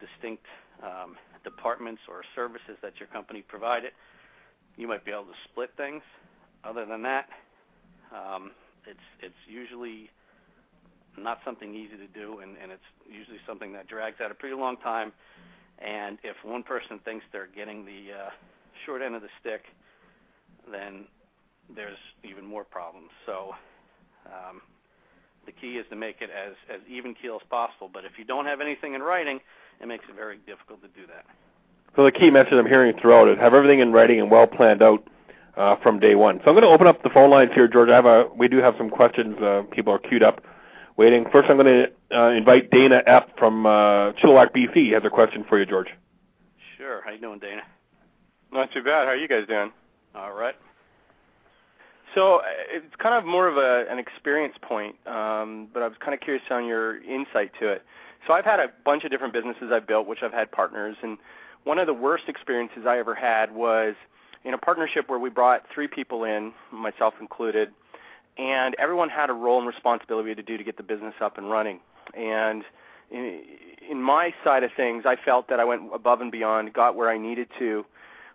[0.00, 0.44] distinct
[0.82, 3.92] um, departments or services that your company provided,
[4.76, 6.02] you might be able to split things.
[6.64, 7.28] Other than that,
[8.14, 8.52] um,
[8.86, 10.10] it's it's usually
[11.22, 14.56] not something easy to do, and, and it's usually something that drags out a pretty
[14.56, 15.12] long time.
[15.78, 18.30] And if one person thinks they're getting the uh,
[18.84, 19.62] short end of the stick,
[20.70, 21.04] then
[21.74, 23.10] there's even more problems.
[23.26, 23.54] So
[24.26, 24.60] um,
[25.46, 27.88] the key is to make it as, as even keel as possible.
[27.92, 29.40] But if you don't have anything in writing,
[29.80, 31.24] it makes it very difficult to do that.
[31.96, 34.82] So the key message I'm hearing throughout is have everything in writing and well planned
[34.82, 35.06] out
[35.56, 36.38] uh, from day one.
[36.38, 37.88] So I'm going to open up the phone lines here, George.
[37.88, 39.38] I have a, we do have some questions.
[39.38, 40.42] Uh, people are queued up
[40.98, 41.24] waiting.
[41.30, 44.74] First, I'm going to uh, invite Dana Epp from uh, Chilliwack, BC.
[44.74, 45.88] He has a question for you, George.
[46.76, 47.00] Sure.
[47.02, 47.62] How you doing, Dana?
[48.52, 49.06] Not too bad.
[49.06, 49.72] How are you guys doing?
[50.14, 50.56] All right.
[52.14, 55.96] So uh, it's kind of more of a, an experience point, um, but I was
[56.00, 57.82] kind of curious on your insight to it.
[58.26, 61.16] So I've had a bunch of different businesses I've built, which I've had partners, and
[61.64, 63.94] one of the worst experiences I ever had was
[64.44, 67.70] in a partnership where we brought three people in, myself included,
[68.38, 71.50] and everyone had a role and responsibility to do to get the business up and
[71.50, 71.80] running.
[72.14, 72.64] And
[73.10, 73.42] in,
[73.90, 77.10] in my side of things, I felt that I went above and beyond, got where
[77.10, 77.84] I needed to,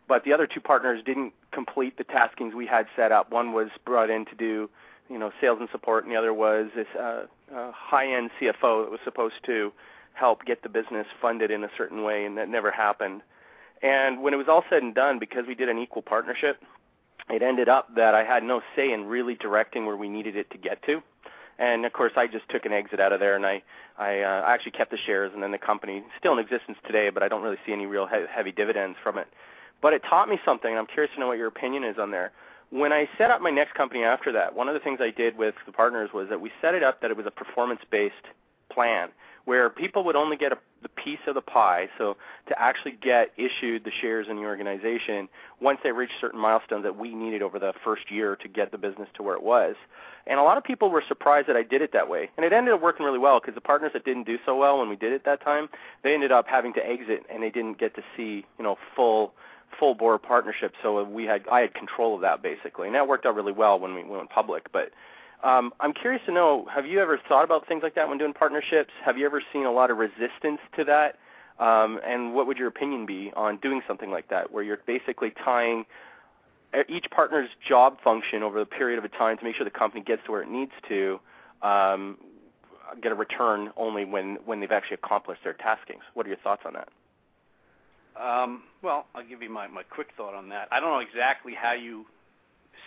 [0.08, 3.32] but the other two partners didn't complete the taskings we had set up.
[3.32, 4.70] One was brought in to do,
[5.10, 7.26] you know, sales and support, and the other was this uh,
[7.56, 9.72] uh, high-end CFO that was supposed to
[10.14, 13.22] help get the business funded in a certain way, and that never happened.
[13.82, 16.62] And when it was all said and done, because we did an equal partnership,
[17.30, 20.50] it ended up that I had no say in really directing where we needed it
[20.52, 21.02] to get to.
[21.60, 23.62] And of course, I just took an exit out of there, and I
[23.98, 27.22] I, uh, actually kept the shares, and then the company still in existence today, but
[27.22, 29.28] I don't really see any real he- heavy dividends from it.
[29.82, 32.10] But it taught me something, and I'm curious to know what your opinion is on
[32.10, 32.32] there.
[32.72, 35.38] When I set up my next company after that, one of the things I did
[35.38, 38.16] with the partners was that we set it up that it was a performance-based
[38.72, 39.10] plan
[39.46, 43.32] where people would only get a, the piece of the pie, so to actually get
[43.38, 45.28] issued the shares in the organization
[45.62, 48.78] once they reached certain milestones that we needed over the first year to get the
[48.78, 49.76] business to where it was.
[50.26, 52.30] And a lot of people were surprised that I did it that way.
[52.38, 54.80] And it ended up working really well because the partners that didn't do so well
[54.80, 55.70] when we did it that time,
[56.04, 59.34] they ended up having to exit and they didn't get to see, you know, full
[59.80, 60.74] full bore partnership.
[60.82, 62.88] So we had I had control of that basically.
[62.88, 64.92] And that worked out really well when we went public, but
[65.44, 68.34] um, I'm curious to know, have you ever thought about things like that when doing
[68.34, 68.92] partnerships?
[69.06, 71.18] Have you ever seen a lot of resistance to that?
[71.60, 75.32] Um, and what would your opinion be on doing something like that, where you're basically
[75.44, 75.86] tying
[76.90, 80.04] each partner's job function over the period of a time to make sure the company
[80.04, 81.20] gets to where it needs to
[81.62, 82.18] um,
[83.02, 86.02] get a return only when, when they've actually accomplished their taskings?
[86.14, 86.90] What are your thoughts on that?
[88.20, 90.68] Um, well, I'll give you my, my quick thought on that.
[90.72, 92.06] I don't know exactly how you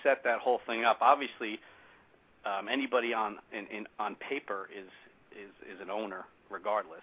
[0.02, 0.98] set that whole thing up.
[1.00, 1.59] Obviously,
[2.70, 3.38] anybody on
[3.99, 4.90] on paper is
[5.32, 7.03] is an owner regardless.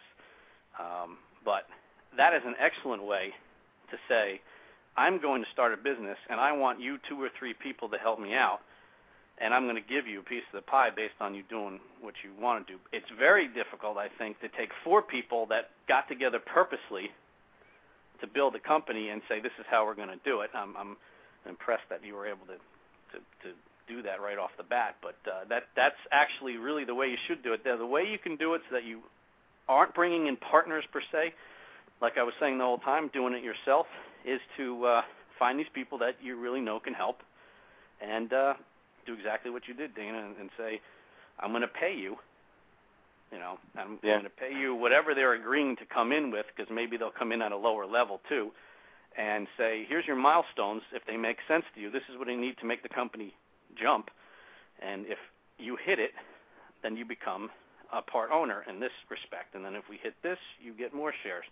[0.80, 1.68] Um, but
[2.18, 3.34] that is an excellent way
[3.92, 4.42] to say,
[4.98, 7.98] I'm going to start a business and I want you two or three people to
[7.98, 8.62] help me out,
[9.38, 11.80] and I'm going to give you a piece of the pie based on you doing
[12.02, 12.80] what you want to do.
[12.92, 17.12] It's very difficult, I think, to take four people that got together purposely
[18.22, 20.52] to build a company and say this is how we're going to do it.
[20.54, 20.98] I'm, I'm
[21.48, 22.58] impressed that you were able to,
[23.18, 23.50] to
[23.88, 24.96] do that right off the bat.
[25.02, 27.64] But uh, that that's actually really the way you should do it.
[27.64, 29.02] The, the way you can do it so that you
[29.68, 31.34] aren't bringing in partners per se,
[32.02, 33.88] like I was saying the whole time, doing it yourself,
[34.26, 35.02] is to uh,
[35.40, 37.22] find these people that you really know can help,
[38.02, 38.54] and uh,
[39.06, 40.82] do exactly what you did, Dana, and, and say,
[41.40, 42.18] I'm going to pay you.
[43.32, 44.14] You know, I'm yeah.
[44.14, 47.32] going to pay you whatever they're agreeing to come in with, because maybe they'll come
[47.32, 48.52] in at a lower level too,
[49.18, 50.82] and say, here's your milestones.
[50.94, 53.34] If they make sense to you, this is what I need to make the company
[53.74, 54.10] jump.
[54.82, 55.18] And if
[55.58, 56.12] you hit it,
[56.82, 57.50] then you become
[57.92, 59.56] a part owner in this respect.
[59.56, 61.46] And then if we hit this, you get more shares.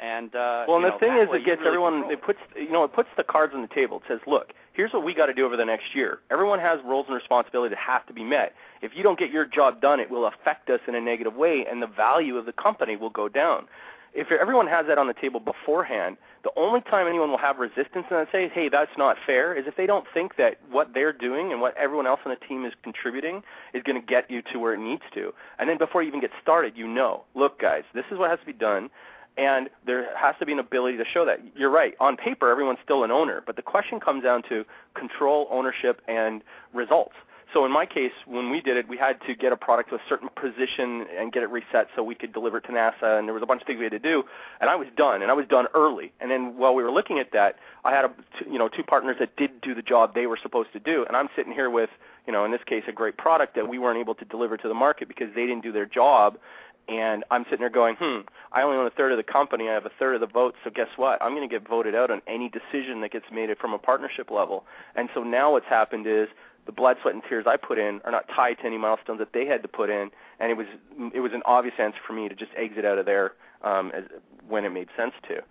[0.00, 2.10] And uh, well, and the know, thing is, it gets really everyone.
[2.10, 3.98] It puts you know, it puts the cards on the table.
[3.98, 6.18] It says, look, here's what we got to do over the next year.
[6.32, 8.54] Everyone has roles and responsibilities that have to be met.
[8.82, 11.64] If you don't get your job done, it will affect us in a negative way,
[11.70, 13.68] and the value of the company will go down
[14.14, 18.06] if everyone has that on the table beforehand, the only time anyone will have resistance
[18.10, 21.52] and say, "Hey, that's not fair," is if they don't think that what they're doing
[21.52, 23.42] and what everyone else on the team is contributing
[23.72, 25.34] is going to get you to where it needs to.
[25.58, 28.38] And then before you even get started, you know, look, guys, this is what has
[28.40, 28.90] to be done,
[29.36, 31.40] and there has to be an ability to show that.
[31.56, 31.94] You're right.
[31.98, 36.42] On paper, everyone's still an owner, but the question comes down to control, ownership, and
[36.72, 37.14] results.
[37.54, 39.94] So in my case, when we did it, we had to get a product to
[39.94, 43.28] a certain position and get it reset so we could deliver it to NASA, and
[43.28, 44.24] there was a bunch of things we had to do.
[44.60, 46.12] And I was done, and I was done early.
[46.20, 48.10] And then while we were looking at that, I had a,
[48.50, 51.16] you know two partners that did do the job they were supposed to do, and
[51.16, 51.90] I'm sitting here with
[52.26, 54.66] you know in this case a great product that we weren't able to deliver to
[54.68, 56.38] the market because they didn't do their job.
[56.86, 58.20] And I'm sitting there going, hmm,
[58.52, 59.70] I only own a third of the company.
[59.70, 60.58] I have a third of the votes.
[60.64, 61.22] So guess what?
[61.22, 64.30] I'm going to get voted out on any decision that gets made from a partnership
[64.30, 64.66] level.
[64.94, 66.28] And so now what's happened is
[66.66, 69.32] the blood, sweat, and tears I put in are not tied to any milestones that
[69.32, 70.10] they had to put in,
[70.40, 70.66] and it was
[71.12, 74.04] it was an obvious answer for me to just exit out of there um, as,
[74.48, 75.42] when it made sense to.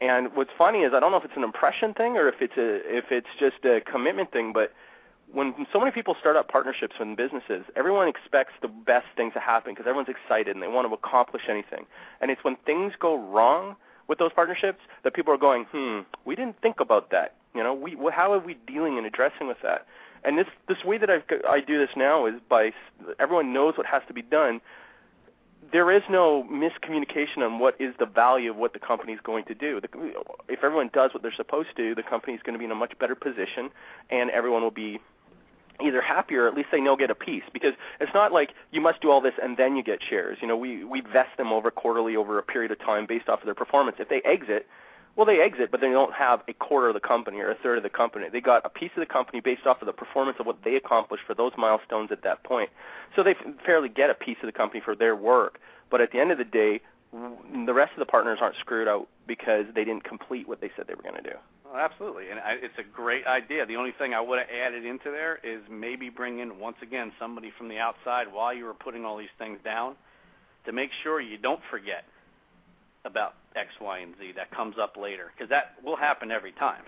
[0.00, 2.56] And what's funny is I don't know if it's an impression thing or if it's
[2.56, 4.72] a if it's just a commitment thing, but
[5.32, 9.40] when so many people start up partnerships in businesses, everyone expects the best things to
[9.40, 11.84] happen because everyone's excited and they want to accomplish anything.
[12.20, 16.34] And it's when things go wrong with those partnerships that people are going, hmm, we
[16.34, 17.34] didn't think about that.
[17.54, 19.86] You know, we how are we dealing and addressing with that?
[20.24, 22.72] And this this way that I I do this now is by
[23.18, 24.60] everyone knows what has to be done.
[25.70, 29.44] There is no miscommunication on what is the value of what the company is going
[29.44, 29.80] to do.
[29.80, 29.88] The,
[30.48, 32.76] if everyone does what they're supposed to, the company is going to be in a
[32.76, 33.70] much better position,
[34.08, 34.98] and everyone will be
[35.80, 38.80] either happier or at least they know get a piece because it's not like you
[38.80, 40.38] must do all this and then you get shares.
[40.40, 43.40] You know, we we vest them over quarterly over a period of time based off
[43.40, 43.96] of their performance.
[44.00, 44.66] If they exit,
[45.18, 47.76] well, they exit, but they don't have a quarter of the company or a third
[47.76, 48.26] of the company.
[48.30, 50.76] They got a piece of the company based off of the performance of what they
[50.76, 52.70] accomplished for those milestones at that point.
[53.16, 53.34] So they
[53.66, 55.58] fairly get a piece of the company for their work.
[55.90, 59.08] But at the end of the day, the rest of the partners aren't screwed out
[59.26, 61.36] because they didn't complete what they said they were going to do.
[61.64, 63.66] Well, absolutely, and I, it's a great idea.
[63.66, 67.10] The only thing I would have added into there is maybe bring in once again
[67.18, 69.96] somebody from the outside while you were putting all these things down
[70.64, 72.04] to make sure you don't forget
[73.08, 76.82] about X, Y, and Z that comes up later because that will happen every time.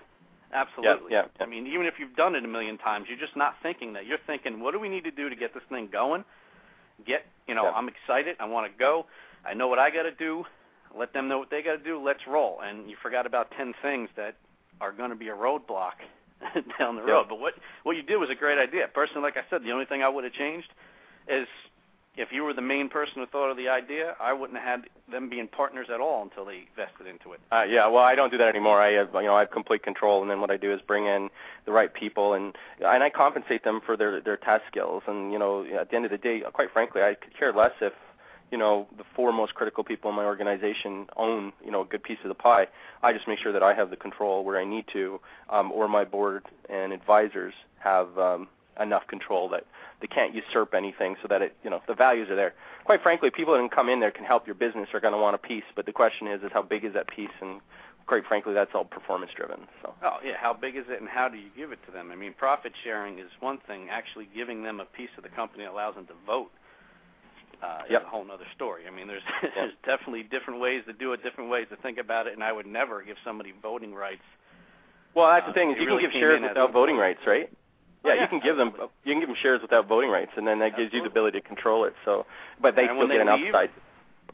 [0.53, 1.11] Absolutely.
[1.11, 3.55] Yeah, yeah, I mean, even if you've done it a million times, you're just not
[3.63, 4.05] thinking that.
[4.05, 6.23] You're thinking, what do we need to do to get this thing going?
[7.05, 7.71] Get, you know, Yeah.
[7.71, 8.35] I'm excited.
[8.39, 9.05] I want to go.
[9.45, 10.45] I know what I got to do.
[10.95, 12.03] Let them know what they got to do.
[12.03, 12.59] Let's roll.
[12.61, 14.35] And you forgot about ten things that
[14.81, 15.93] are going to be a roadblock
[16.79, 17.27] down the road.
[17.29, 17.53] But what
[17.83, 18.89] what you did was a great idea.
[18.93, 20.67] Personally, like I said, the only thing I would have changed
[21.29, 21.47] is
[22.17, 24.89] if you were the main person who thought of the idea, I wouldn't have had
[25.09, 27.39] them being partners at all until they vested into it.
[27.51, 28.81] Uh, yeah, well, I don't do that anymore.
[28.81, 31.05] I have, you know, I have complete control, and then what I do is bring
[31.05, 31.29] in
[31.65, 35.03] the right people, and and I compensate them for their their task skills.
[35.07, 37.71] And you know, at the end of the day, quite frankly, I could care less
[37.79, 37.93] if
[38.51, 42.03] you know the four most critical people in my organization own you know a good
[42.03, 42.67] piece of the pie.
[43.01, 45.87] I just make sure that I have the control where I need to, um, or
[45.87, 48.49] my board and advisors have um,
[48.79, 49.65] enough control that
[50.01, 52.53] they can't usurp anything, so that it you know the values are there.
[52.85, 55.19] Quite frankly, people that can come in there can help your business are going to
[55.19, 57.61] want a piece, but the question is is how big is that piece and
[58.07, 59.59] quite frankly, that's all performance driven.
[59.81, 62.11] So Oh yeah, how big is it, and how do you give it to them?
[62.11, 63.89] I mean, profit sharing is one thing.
[63.89, 66.49] Actually, giving them a piece of the company allows them to vote
[67.61, 68.01] uh, Yep.
[68.01, 68.83] is a whole other story.
[68.87, 69.21] I mean, there's
[69.55, 72.51] there's definitely different ways to do it, different ways to think about it, and I
[72.51, 74.23] would never give somebody voting rights.
[75.13, 77.49] Well, that's the Uh, thing is you really can give shares without voting rights, right?
[78.03, 78.73] Oh, Yeah, you can give them
[79.03, 81.39] you can give them shares without voting rights, and then that gives you the ability
[81.41, 81.93] to control it.
[82.05, 82.25] So,
[82.61, 83.69] but they And still get an leave, upside.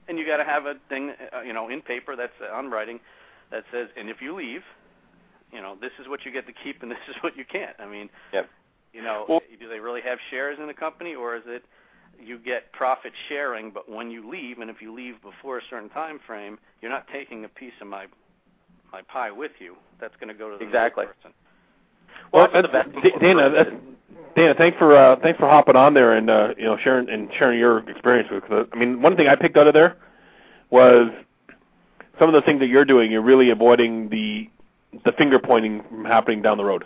[0.08, 2.70] And you got to have a thing, uh, you know, in paper that's uh, on
[2.72, 3.00] writing
[3.52, 4.62] that says, and if you leave,
[5.52, 7.76] you know, this is what you get to keep, and this is what you can't.
[7.80, 8.50] I mean, Yep.
[8.94, 11.64] you know, Well- do they really have shares in the company, or is it
[12.20, 15.90] you get profit sharing, but when you leave, and if you leave before a certain
[15.90, 18.06] time frame, you're not taking a piece of my
[18.94, 19.76] my pie with you.
[20.00, 21.06] That's going to go to the next Exactly.
[21.08, 21.34] person.
[22.34, 23.70] Well, that's what the best Dana, that's,
[24.36, 27.30] Dana, thanks for uh, thanks for hopping on there and uh, you know sharing and
[27.38, 28.44] sharing your experience with.
[28.48, 29.96] Cause, I mean, one thing I picked out of there
[30.70, 31.10] was
[32.20, 33.12] some of the things that you're doing.
[33.12, 34.50] You're really avoiding the
[35.06, 36.86] the finger pointing from happening down the road.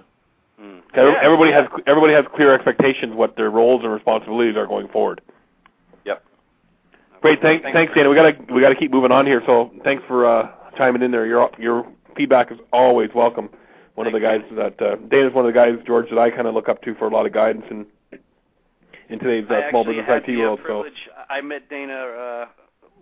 [0.62, 0.82] Mm.
[0.94, 1.62] 'Cause Yeah, everybody yeah.
[1.62, 5.22] has everybody has clear expectations what their roles and responsibilities are going forward.
[6.06, 6.24] Yep.
[7.22, 7.76] Great, thanks, Thanks.
[7.76, 8.10] thanks, Dana.
[8.10, 9.42] We gotta we gotta keep moving on here.
[9.46, 11.26] So thanks for uh, chiming in there.
[11.26, 11.86] Your your
[12.16, 13.50] feedback is always welcome.
[13.96, 16.48] One of the guys that uh, Dana's one of the guys, George, that I kind
[16.48, 17.86] of look up to for a lot of guidance in
[19.10, 20.60] in today's uh, small business IT the uh, world.
[20.60, 21.10] So privilege.
[21.30, 22.46] I met Dana uh,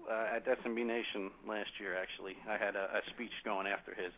[0.09, 1.95] uh, at SMB Nation last year.
[1.95, 4.11] Actually, I had a, a speech going after his.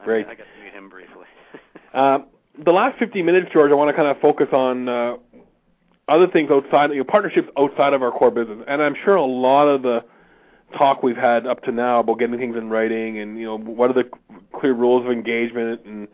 [0.00, 0.26] I Great.
[0.26, 1.24] I got to meet him briefly.
[1.94, 2.18] uh,
[2.64, 5.16] the last 15 minutes, George, I want to kind of focus on uh,
[6.08, 8.64] other things outside, you know, partnerships outside of our core business.
[8.68, 10.04] And I'm sure a lot of the
[10.76, 13.90] talk we've had up to now about getting things in writing and you know what
[13.90, 14.08] are the
[14.52, 16.08] clear rules of engagement and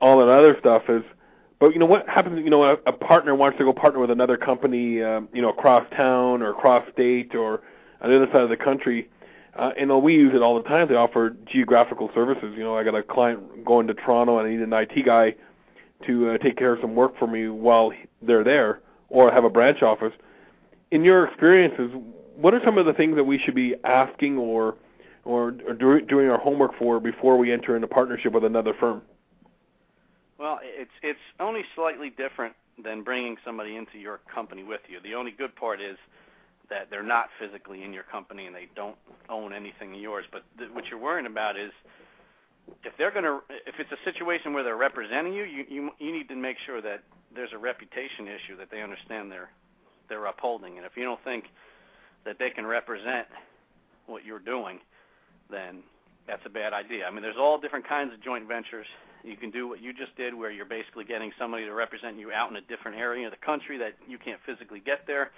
[0.00, 1.02] all that other stuff is.
[1.58, 2.42] But you know what happens?
[2.42, 5.50] You know, a, a partner wants to go partner with another company, um, you know,
[5.50, 7.60] across town or across state or
[8.00, 9.08] on the other side of the country.
[9.54, 10.88] Uh, and uh, we use it all the time.
[10.88, 12.54] They offer geographical services.
[12.56, 15.34] You know, I got a client going to Toronto and I need an IT guy
[16.06, 18.80] to uh, take care of some work for me while they're there,
[19.10, 20.14] or have a branch office.
[20.90, 21.90] In your experiences,
[22.40, 24.76] what are some of the things that we should be asking or
[25.24, 29.02] or, or do, doing our homework for before we enter into partnership with another firm?
[30.38, 34.98] Well, it's it's only slightly different than bringing somebody into your company with you.
[35.02, 35.98] The only good part is
[36.70, 38.96] that they're not physically in your company and they don't
[39.28, 40.24] own anything in yours.
[40.32, 41.72] But th- what you're worrying about is
[42.84, 46.12] if they're going to if it's a situation where they're representing you, you you you
[46.12, 47.02] need to make sure that
[47.34, 49.50] there's a reputation issue that they understand they're
[50.08, 50.78] they're upholding.
[50.78, 51.44] And if you don't think
[52.24, 53.26] that they can represent
[54.06, 54.78] what you're doing,
[55.50, 55.82] then
[56.26, 57.06] that's a bad idea.
[57.06, 58.86] I mean, there's all different kinds of joint ventures.
[59.24, 62.32] You can do what you just did, where you're basically getting somebody to represent you
[62.32, 65.30] out in a different area of the country that you can't physically get there.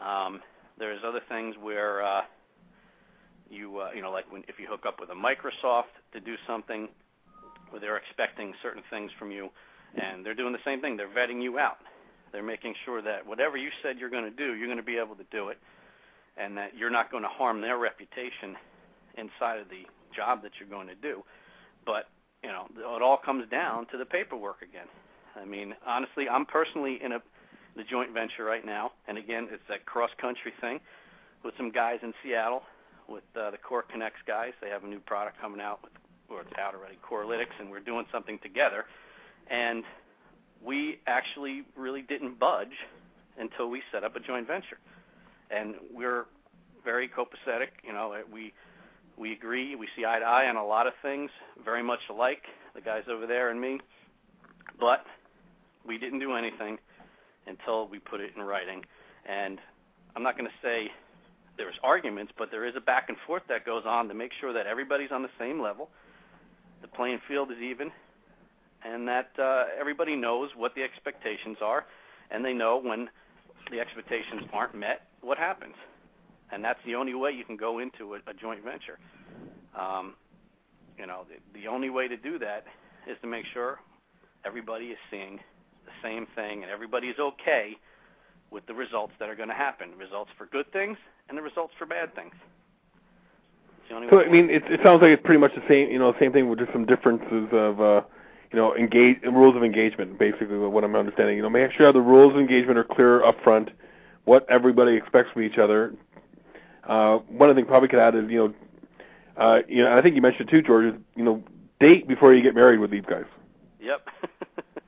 [0.00, 0.40] Um,
[0.78, 2.22] there's other things where uh,
[3.50, 6.34] you, uh, you know, like when if you hook up with a Microsoft to do
[6.46, 6.88] something,
[7.70, 9.50] where they're expecting certain things from you,
[9.94, 10.96] and they're doing the same thing.
[10.96, 11.78] They're vetting you out.
[12.32, 14.98] They're making sure that whatever you said you're going to do, you're going to be
[14.98, 15.58] able to do it,
[16.38, 18.56] and that you're not going to harm their reputation
[19.16, 19.84] inside of the
[20.14, 21.22] job that you're going to do.
[21.84, 22.08] But
[22.42, 22.66] you know,
[22.96, 24.86] it all comes down to the paperwork again.
[25.40, 27.22] I mean, honestly, I'm personally in a
[27.76, 30.80] the joint venture right now, and again, it's that cross country thing
[31.44, 32.62] with some guys in Seattle
[33.08, 34.52] with uh, the Core Connects guys.
[34.60, 35.92] They have a new product coming out, with,
[36.28, 38.84] or it's out already, Corelytics, and we're doing something together.
[39.48, 39.84] And
[40.62, 42.74] we actually really didn't budge
[43.38, 44.78] until we set up a joint venture,
[45.50, 46.26] and we're
[46.84, 47.68] very copacetic.
[47.84, 48.52] You know, we
[49.16, 51.30] we agree, we see eye to eye on a lot of things,
[51.64, 52.44] very much alike,
[52.74, 53.80] the guys over there and me.
[54.78, 55.04] But
[55.84, 56.78] we didn't do anything
[57.46, 58.84] until we put it in writing.
[59.26, 59.58] And
[60.14, 60.92] I'm not going to say
[61.56, 64.52] there's arguments, but there is a back and forth that goes on to make sure
[64.52, 65.90] that everybody's on the same level,
[66.80, 67.90] the playing field is even,
[68.84, 71.84] and that uh, everybody knows what the expectations are,
[72.30, 73.08] and they know when
[73.72, 75.74] the expectations aren't met, what happens.
[76.50, 78.98] And that's the only way you can go into a, a joint venture.
[79.78, 80.14] Um,
[80.98, 82.64] you know, the, the only way to do that
[83.06, 83.78] is to make sure
[84.44, 85.38] everybody is seeing
[85.84, 87.76] the same thing and everybody is okay
[88.50, 89.90] with the results that are going to happen.
[89.98, 90.96] Results for good things
[91.28, 92.34] and the results for bad things.
[93.88, 96.32] So I mean, it, it sounds like it's pretty much the same, you know, same
[96.32, 98.02] thing with just some differences of, uh,
[98.52, 100.18] you know, engage rules of engagement.
[100.18, 103.42] Basically, what I'm understanding, you know, make sure the rules of engagement are clear up
[103.42, 103.70] front,
[104.28, 105.94] what everybody expects from each other.
[106.84, 108.54] Uh, one of the probably could add is, you know,
[109.36, 111.42] uh, you know, I think you mentioned too, George, is you know,
[111.80, 113.24] date before you get married with these guys.
[113.80, 114.06] Yep.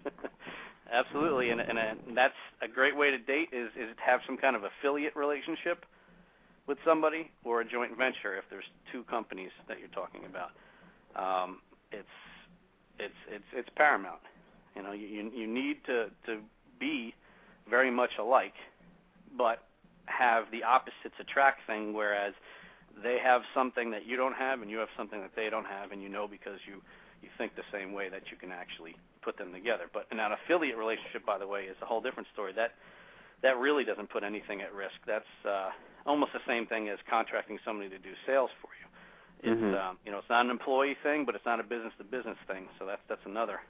[0.92, 4.36] Absolutely, and, and and that's a great way to date is is to have some
[4.36, 5.86] kind of affiliate relationship
[6.66, 10.50] with somebody or a joint venture if there's two companies that you're talking about.
[11.16, 11.58] Um,
[11.92, 12.08] it's
[12.98, 14.20] it's it's it's paramount.
[14.74, 16.40] You know, you you need to to
[16.80, 17.14] be
[17.68, 18.54] very much alike,
[19.36, 19.64] but
[20.06, 21.92] have the opposites attract thing.
[21.92, 22.34] Whereas
[23.02, 25.92] they have something that you don't have, and you have something that they don't have,
[25.92, 26.82] and you know because you
[27.22, 29.84] you think the same way that you can actually put them together.
[29.92, 32.52] But an affiliate relationship, by the way, is a whole different story.
[32.54, 32.74] That
[33.42, 34.96] that really doesn't put anything at risk.
[35.06, 35.70] That's uh,
[36.06, 39.52] almost the same thing as contracting somebody to do sales for you.
[39.52, 39.74] It's mm-hmm.
[39.74, 42.38] um, you know it's not an employee thing, but it's not a business to business
[42.46, 42.68] thing.
[42.78, 43.60] So that's that's another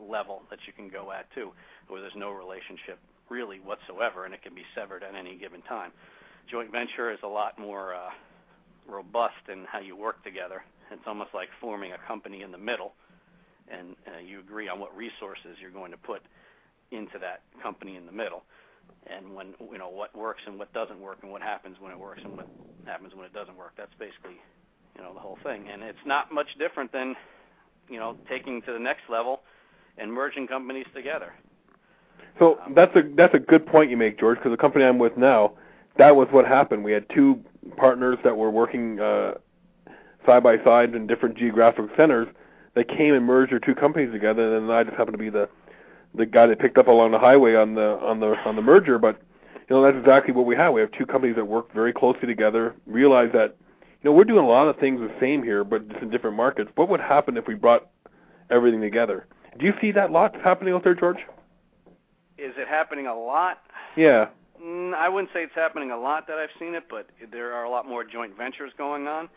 [0.00, 1.50] level that you can go at too,
[1.88, 2.98] where there's no relationship
[3.30, 5.92] really whatsoever, and it can be severed at any given time.
[6.50, 8.10] Joint venture is a lot more uh,
[8.88, 10.62] robust in how you work together.
[10.90, 12.92] It's almost like forming a company in the middle
[13.70, 16.22] and uh, you agree on what resources you're going to put
[16.90, 18.42] into that company in the middle,
[19.06, 21.98] and when you know what works and what doesn't work, and what happens when it
[21.98, 22.46] works and what
[22.84, 23.72] happens when it doesn't work.
[23.76, 24.36] That's basically
[24.96, 27.14] you know the whole thing, and it's not much different than
[27.88, 29.40] you know taking to the next level
[29.96, 31.32] and merging companies together.
[32.38, 35.16] So that's a that's a good point you make, George, because the company I'm with
[35.16, 35.52] now,
[35.98, 36.84] that was what happened.
[36.84, 37.40] We had two
[37.76, 39.34] partners that were working uh,
[40.24, 42.28] side by side in different geographic centers,
[42.74, 45.48] they came and merged their two companies together, and I just happened to be the
[46.14, 48.98] the guy that picked up along the highway on the on the on the merger.
[48.98, 49.20] But
[49.68, 50.72] you know that's exactly what we have.
[50.72, 52.74] We have two companies that work very closely together.
[52.86, 53.56] Realize that
[54.02, 56.36] you know we're doing a lot of things the same here, but just in different
[56.36, 56.70] markets.
[56.76, 57.88] What would happen if we brought
[58.50, 59.26] everything together?
[59.58, 61.18] Do you see that lot happening out there, George?
[62.40, 63.58] Is it happening a lot?
[63.96, 64.28] Yeah.
[64.62, 67.64] Mm, I wouldn't say it's happening a lot that I've seen it, but there are
[67.64, 69.28] a lot more joint ventures going on.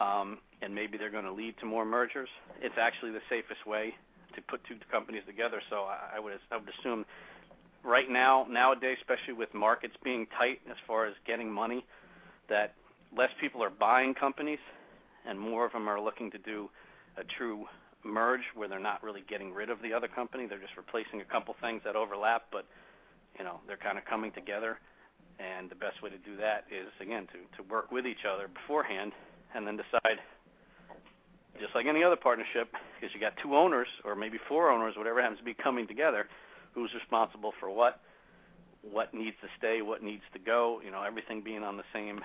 [0.00, 2.28] Um, and maybe they're going to lead to more mergers.
[2.60, 3.94] It's actually the safest way
[4.34, 5.60] to put two companies together.
[5.68, 7.04] So I, I would I would assume
[7.84, 11.84] right now nowadays, especially with markets being tight as far as getting money,
[12.48, 12.74] that
[13.16, 14.58] less people are buying companies,
[15.26, 16.70] and more of them are looking to do
[17.16, 17.66] a true
[18.04, 20.46] merge where they're not really getting rid of the other company.
[20.46, 22.66] They're just replacing a couple things that overlap, but
[23.38, 24.78] you know they're kind of coming together.
[25.38, 28.48] And the best way to do that is again to to work with each other
[28.48, 29.12] beforehand,
[29.54, 30.18] and then decide.
[31.60, 35.20] Just like any other partnership, because you got two owners or maybe four owners, whatever
[35.20, 36.26] happens to be coming together,
[36.72, 38.00] who's responsible for what,
[38.80, 42.20] what needs to stay, what needs to go, you know, everything being on the same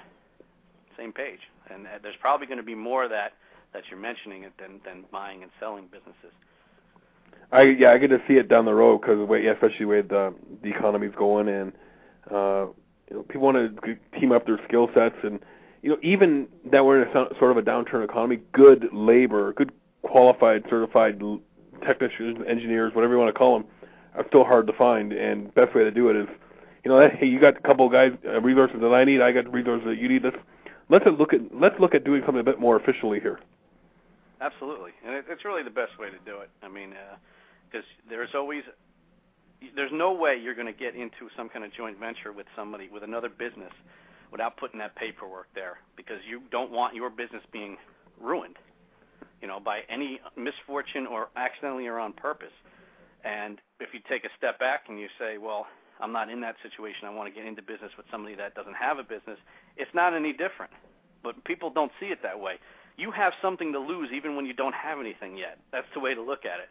[0.98, 1.40] same page.
[1.70, 3.34] And uh, there's probably going to be more of that
[3.76, 6.32] that you're mentioning it than than buying and selling businesses.
[7.52, 10.34] I yeah, I get to see it down the road because yeah, especially way the
[10.64, 11.74] the economy's going, and
[12.32, 12.68] uh,
[13.10, 15.42] you know, people want to team up their skill sets, and
[15.82, 19.74] you know, even that we're in a sort of a downturn economy, good labor, good
[20.04, 21.22] qualified, certified
[21.86, 23.68] technicians, engineers, whatever you want to call them,
[24.16, 25.12] are still hard to find.
[25.12, 26.28] And best way to do it is,
[26.86, 29.52] you know, hey, you got a couple guys, uh, resources that I need, I got
[29.52, 30.24] resources that you need.
[30.24, 30.38] Let's
[30.88, 33.40] let's look at let's look at doing something a bit more efficiently here.
[34.46, 36.50] Absolutely, and it, it's really the best way to do it.
[36.62, 36.94] I mean,
[37.66, 38.64] because uh, there's always
[39.76, 42.88] there's no way you're going to get into some kind of joint venture with somebody
[42.88, 43.74] with another business
[44.32, 47.78] without putting that paperwork there because you don't want your business being
[48.22, 48.58] ruined,
[49.42, 52.54] you know, by any misfortune or accidentally or on purpose.
[53.24, 55.66] And if you take a step back and you say, well,
[56.00, 57.08] I'm not in that situation.
[57.08, 59.40] I want to get into business with somebody that doesn't have a business.
[59.78, 60.74] It's not any different.
[61.24, 62.60] But people don't see it that way.
[62.98, 65.58] You have something to lose even when you don't have anything yet.
[65.72, 66.70] That's the way to look at it.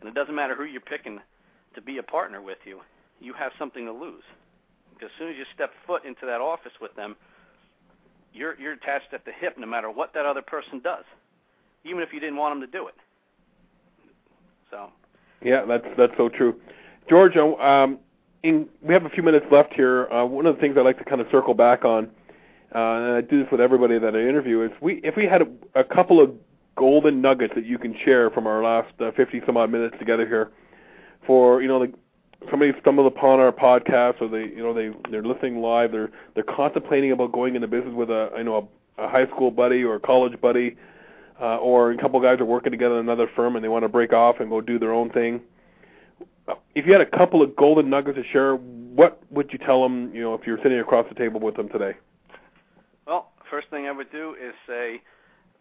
[0.00, 1.20] And it doesn't matter who you're picking
[1.74, 2.80] to be a partner with you.
[3.20, 4.22] You have something to lose.
[4.94, 7.16] Because as soon as you step foot into that office with them,
[8.32, 11.04] you're you're attached at the hip no matter what that other person does.
[11.84, 12.94] Even if you didn't want them to do it.
[14.70, 14.88] So
[15.42, 16.60] yeah, that's that's so true.
[17.08, 17.98] George, um,
[18.42, 20.08] in, we have a few minutes left here.
[20.10, 22.10] Uh, one of the things I'd like to kind of circle back on,
[22.72, 25.80] and I do this with everybody that I interview, is we if we had a,
[25.80, 26.32] a couple of
[26.76, 30.26] golden nuggets that you can share from our last uh, 50 some odd minutes together
[30.26, 30.50] here,
[31.26, 31.94] for you know like
[32.50, 36.44] somebody stumbled upon our podcast or they you know they they're listening live, they're they're
[36.44, 39.96] contemplating about going into business with a you know a, a high school buddy or
[39.96, 40.76] a college buddy.
[41.38, 43.90] Uh, or a couple guys are working together in another firm and they want to
[43.90, 45.42] break off and go do their own thing
[46.74, 50.14] if you had a couple of golden nuggets to share, what would you tell them?
[50.14, 51.94] You know, if you're sitting across the table with them today.
[53.06, 55.00] Well, first thing I would do is say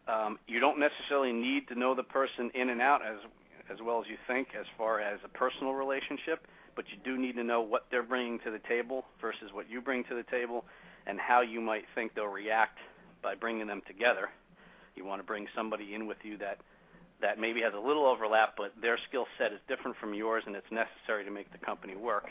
[0.08, 3.18] um, you don't necessarily need to know the person in and out as
[3.68, 7.34] as well as you think, as far as a personal relationship, but you do need
[7.34, 10.66] to know what they're bringing to the table versus what you bring to the table,
[11.08, 12.78] and how you might think they'll react
[13.24, 14.30] by bringing them together.
[14.96, 16.60] You want to bring somebody in with you that
[17.22, 20.56] that maybe has a little overlap, but their skill set is different from yours, and
[20.56, 22.30] it's necessary to make the company work.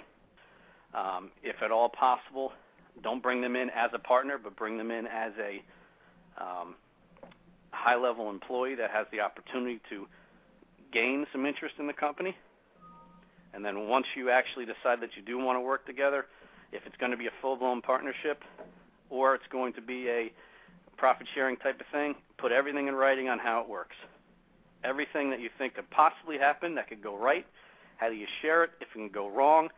[0.95, 2.53] Um, if at all possible,
[3.03, 5.63] don't bring them in as a partner, but bring them in as a
[6.43, 6.75] um,
[7.71, 10.07] high-level employee that has the opportunity to
[10.93, 12.37] gain some interest in the company.
[13.53, 16.27] And then once you actually decide that you do want to work together,
[16.73, 18.43] if it's going to be a full-blown partnership
[19.11, 20.33] or it's going to be a
[20.97, 23.97] profit-sharing type of thing, put everything in writing on how it works
[24.85, 27.47] everything that you think could possibly happen that could go right.
[27.97, 29.69] How do you share it if it can go wrong?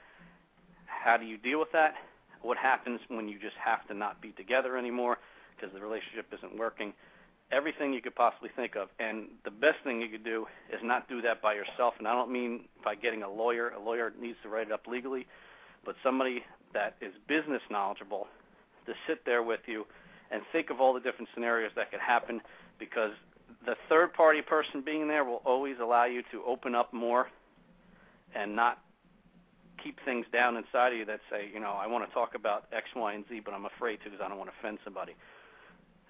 [0.86, 1.94] How do you deal with that?
[2.42, 5.18] What happens when you just have to not be together anymore
[5.56, 6.92] because the relationship isn't working?
[7.52, 8.88] Everything you could possibly think of.
[8.98, 11.94] And the best thing you could do is not do that by yourself.
[11.98, 13.70] And I don't mean by getting a lawyer.
[13.70, 15.26] A lawyer needs to write it up legally,
[15.84, 18.26] but somebody that is business knowledgeable
[18.86, 19.86] to sit there with you
[20.30, 22.40] and think of all the different scenarios that could happen
[22.78, 23.12] because
[23.64, 27.28] the third party person being there will always allow you to open up more
[28.34, 28.78] and not
[29.86, 32.64] keep things down inside of you that say, you know, I want to talk about
[32.72, 35.14] X, Y, and Z, but I'm afraid to because I don't want to offend somebody.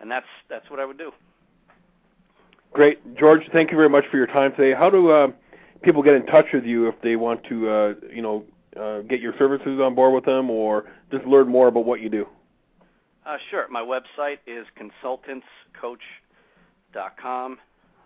[0.01, 1.13] And that's that's what I would do.
[2.73, 3.43] Great, George.
[3.53, 4.75] Thank you very much for your time today.
[4.75, 5.29] How do uh,
[5.83, 8.45] people get in touch with you if they want to, uh, you know,
[8.79, 12.09] uh, get your services on board with them, or just learn more about what you
[12.09, 12.27] do?
[13.25, 13.69] Uh, sure.
[13.69, 15.43] My website is consultantscoach.com
[16.95, 17.59] consultantscoach.com.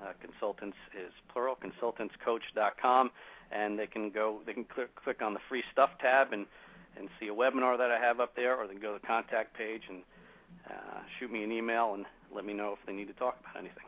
[0.02, 3.10] Uh, consultants is plural, consultantscoach.com,
[3.50, 6.46] and they can go, they can click, click on the free stuff tab and,
[6.96, 9.06] and see a webinar that I have up there, or they can go to the
[9.06, 10.02] contact page and
[10.68, 13.56] uh, shoot me an email and let me know if they need to talk about
[13.56, 13.84] anything.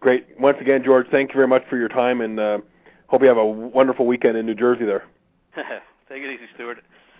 [0.00, 0.38] Great.
[0.38, 2.58] Once again, George, thank you very much for your time, and uh,
[3.08, 5.04] hope you have a wonderful weekend in New Jersey there.
[6.08, 6.78] Take it easy, Stuart.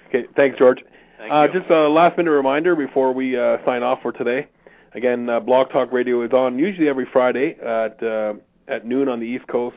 [0.09, 0.79] Okay, thanks, George.
[1.19, 4.47] Thank uh, just a last minute reminder before we uh, sign off for today.
[4.95, 8.35] Again, uh, Blog Talk Radio is on usually every Friday at uh,
[8.69, 9.77] at noon on the East Coast.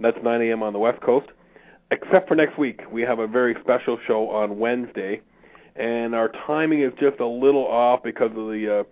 [0.00, 0.62] That's 9 a.m.
[0.62, 1.28] on the West Coast.
[1.90, 5.20] Except for next week, we have a very special show on Wednesday,
[5.76, 8.84] and our timing is just a little off because of the uh,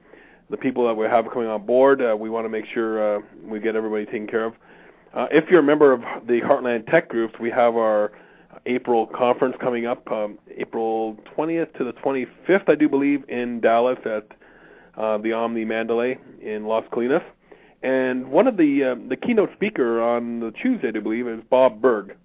[0.50, 2.00] the people that we have coming on board.
[2.00, 4.54] Uh, we want to make sure uh, we get everybody taken care of.
[5.12, 8.12] Uh, if you're a member of the Heartland Tech Groups, we have our
[8.66, 13.98] April conference coming up, um, April 20th to the 25th, I do believe, in Dallas
[14.04, 14.26] at
[14.96, 17.22] uh, the Omni Mandalay in Las Colinas.
[17.84, 21.82] And one of the uh, the keynote speaker on the Tuesday, I believe, is Bob
[21.82, 22.16] Burg.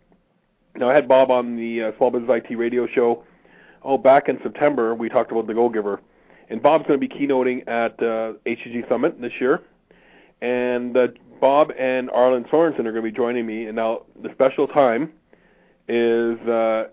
[0.76, 3.26] Now, I had Bob on the uh, Small Business IT radio show.
[3.84, 6.00] Oh, back in September, we talked about the Go Giver,
[6.50, 9.62] and Bob's going to be keynoting at uh, HTG Summit this year.
[10.42, 11.08] And uh,
[11.42, 13.66] Bob and Arlin Sorensen are going to be joining me.
[13.66, 15.12] And now the special time
[15.90, 16.86] is uh,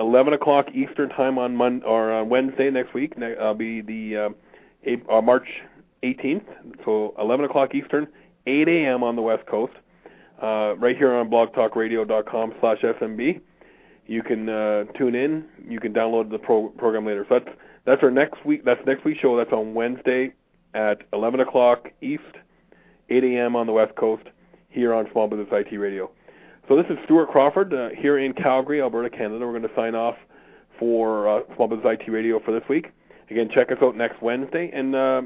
[0.00, 3.16] 11 o'clock Eastern time on Mon- or on Wednesday next week.
[3.16, 5.46] Ne- uh, be the uh, uh, March
[6.14, 6.46] 18th,
[6.84, 8.06] so 11 o'clock Eastern,
[8.46, 9.02] 8 a.m.
[9.02, 9.72] on the West Coast,
[10.42, 13.40] uh, right here on blogtalkradio.com slash SMB.
[14.06, 15.44] You can uh, tune in.
[15.68, 17.26] You can download the pro- program later.
[17.28, 18.64] So that's that's our next week.
[18.64, 19.36] That's next week's show.
[19.36, 20.32] That's on Wednesday
[20.74, 22.22] at 11 o'clock East,
[23.08, 23.56] 8 a.m.
[23.56, 24.24] on the West Coast,
[24.68, 26.10] here on Small Business IT Radio.
[26.68, 29.46] So this is Stuart Crawford uh, here in Calgary, Alberta, Canada.
[29.46, 30.16] We're going to sign off
[30.78, 32.92] for uh, Small Business IT Radio for this week.
[33.30, 35.22] Again, check us out next Wednesday and uh,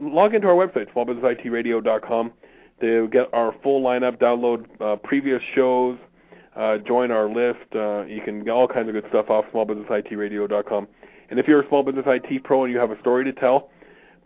[0.00, 2.32] log into our website, smallbusinessitradio.com,
[2.80, 5.98] to get our full lineup, download uh, previous shows,
[6.56, 7.64] uh, join our list.
[7.74, 10.88] Uh, you can get all kinds of good stuff off smallbusinessitradio.com.
[11.30, 13.70] And if you're a small business IT pro and you have a story to tell,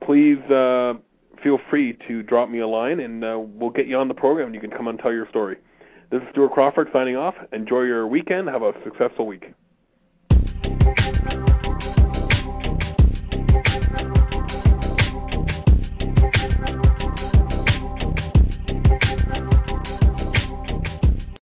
[0.05, 0.95] please uh,
[1.43, 4.47] feel free to drop me a line and uh, we'll get you on the program
[4.47, 5.57] and you can come and tell your story.
[6.11, 7.35] This is Stuart Crawford signing off.
[7.53, 8.49] Enjoy your weekend.
[8.49, 9.53] Have a successful week.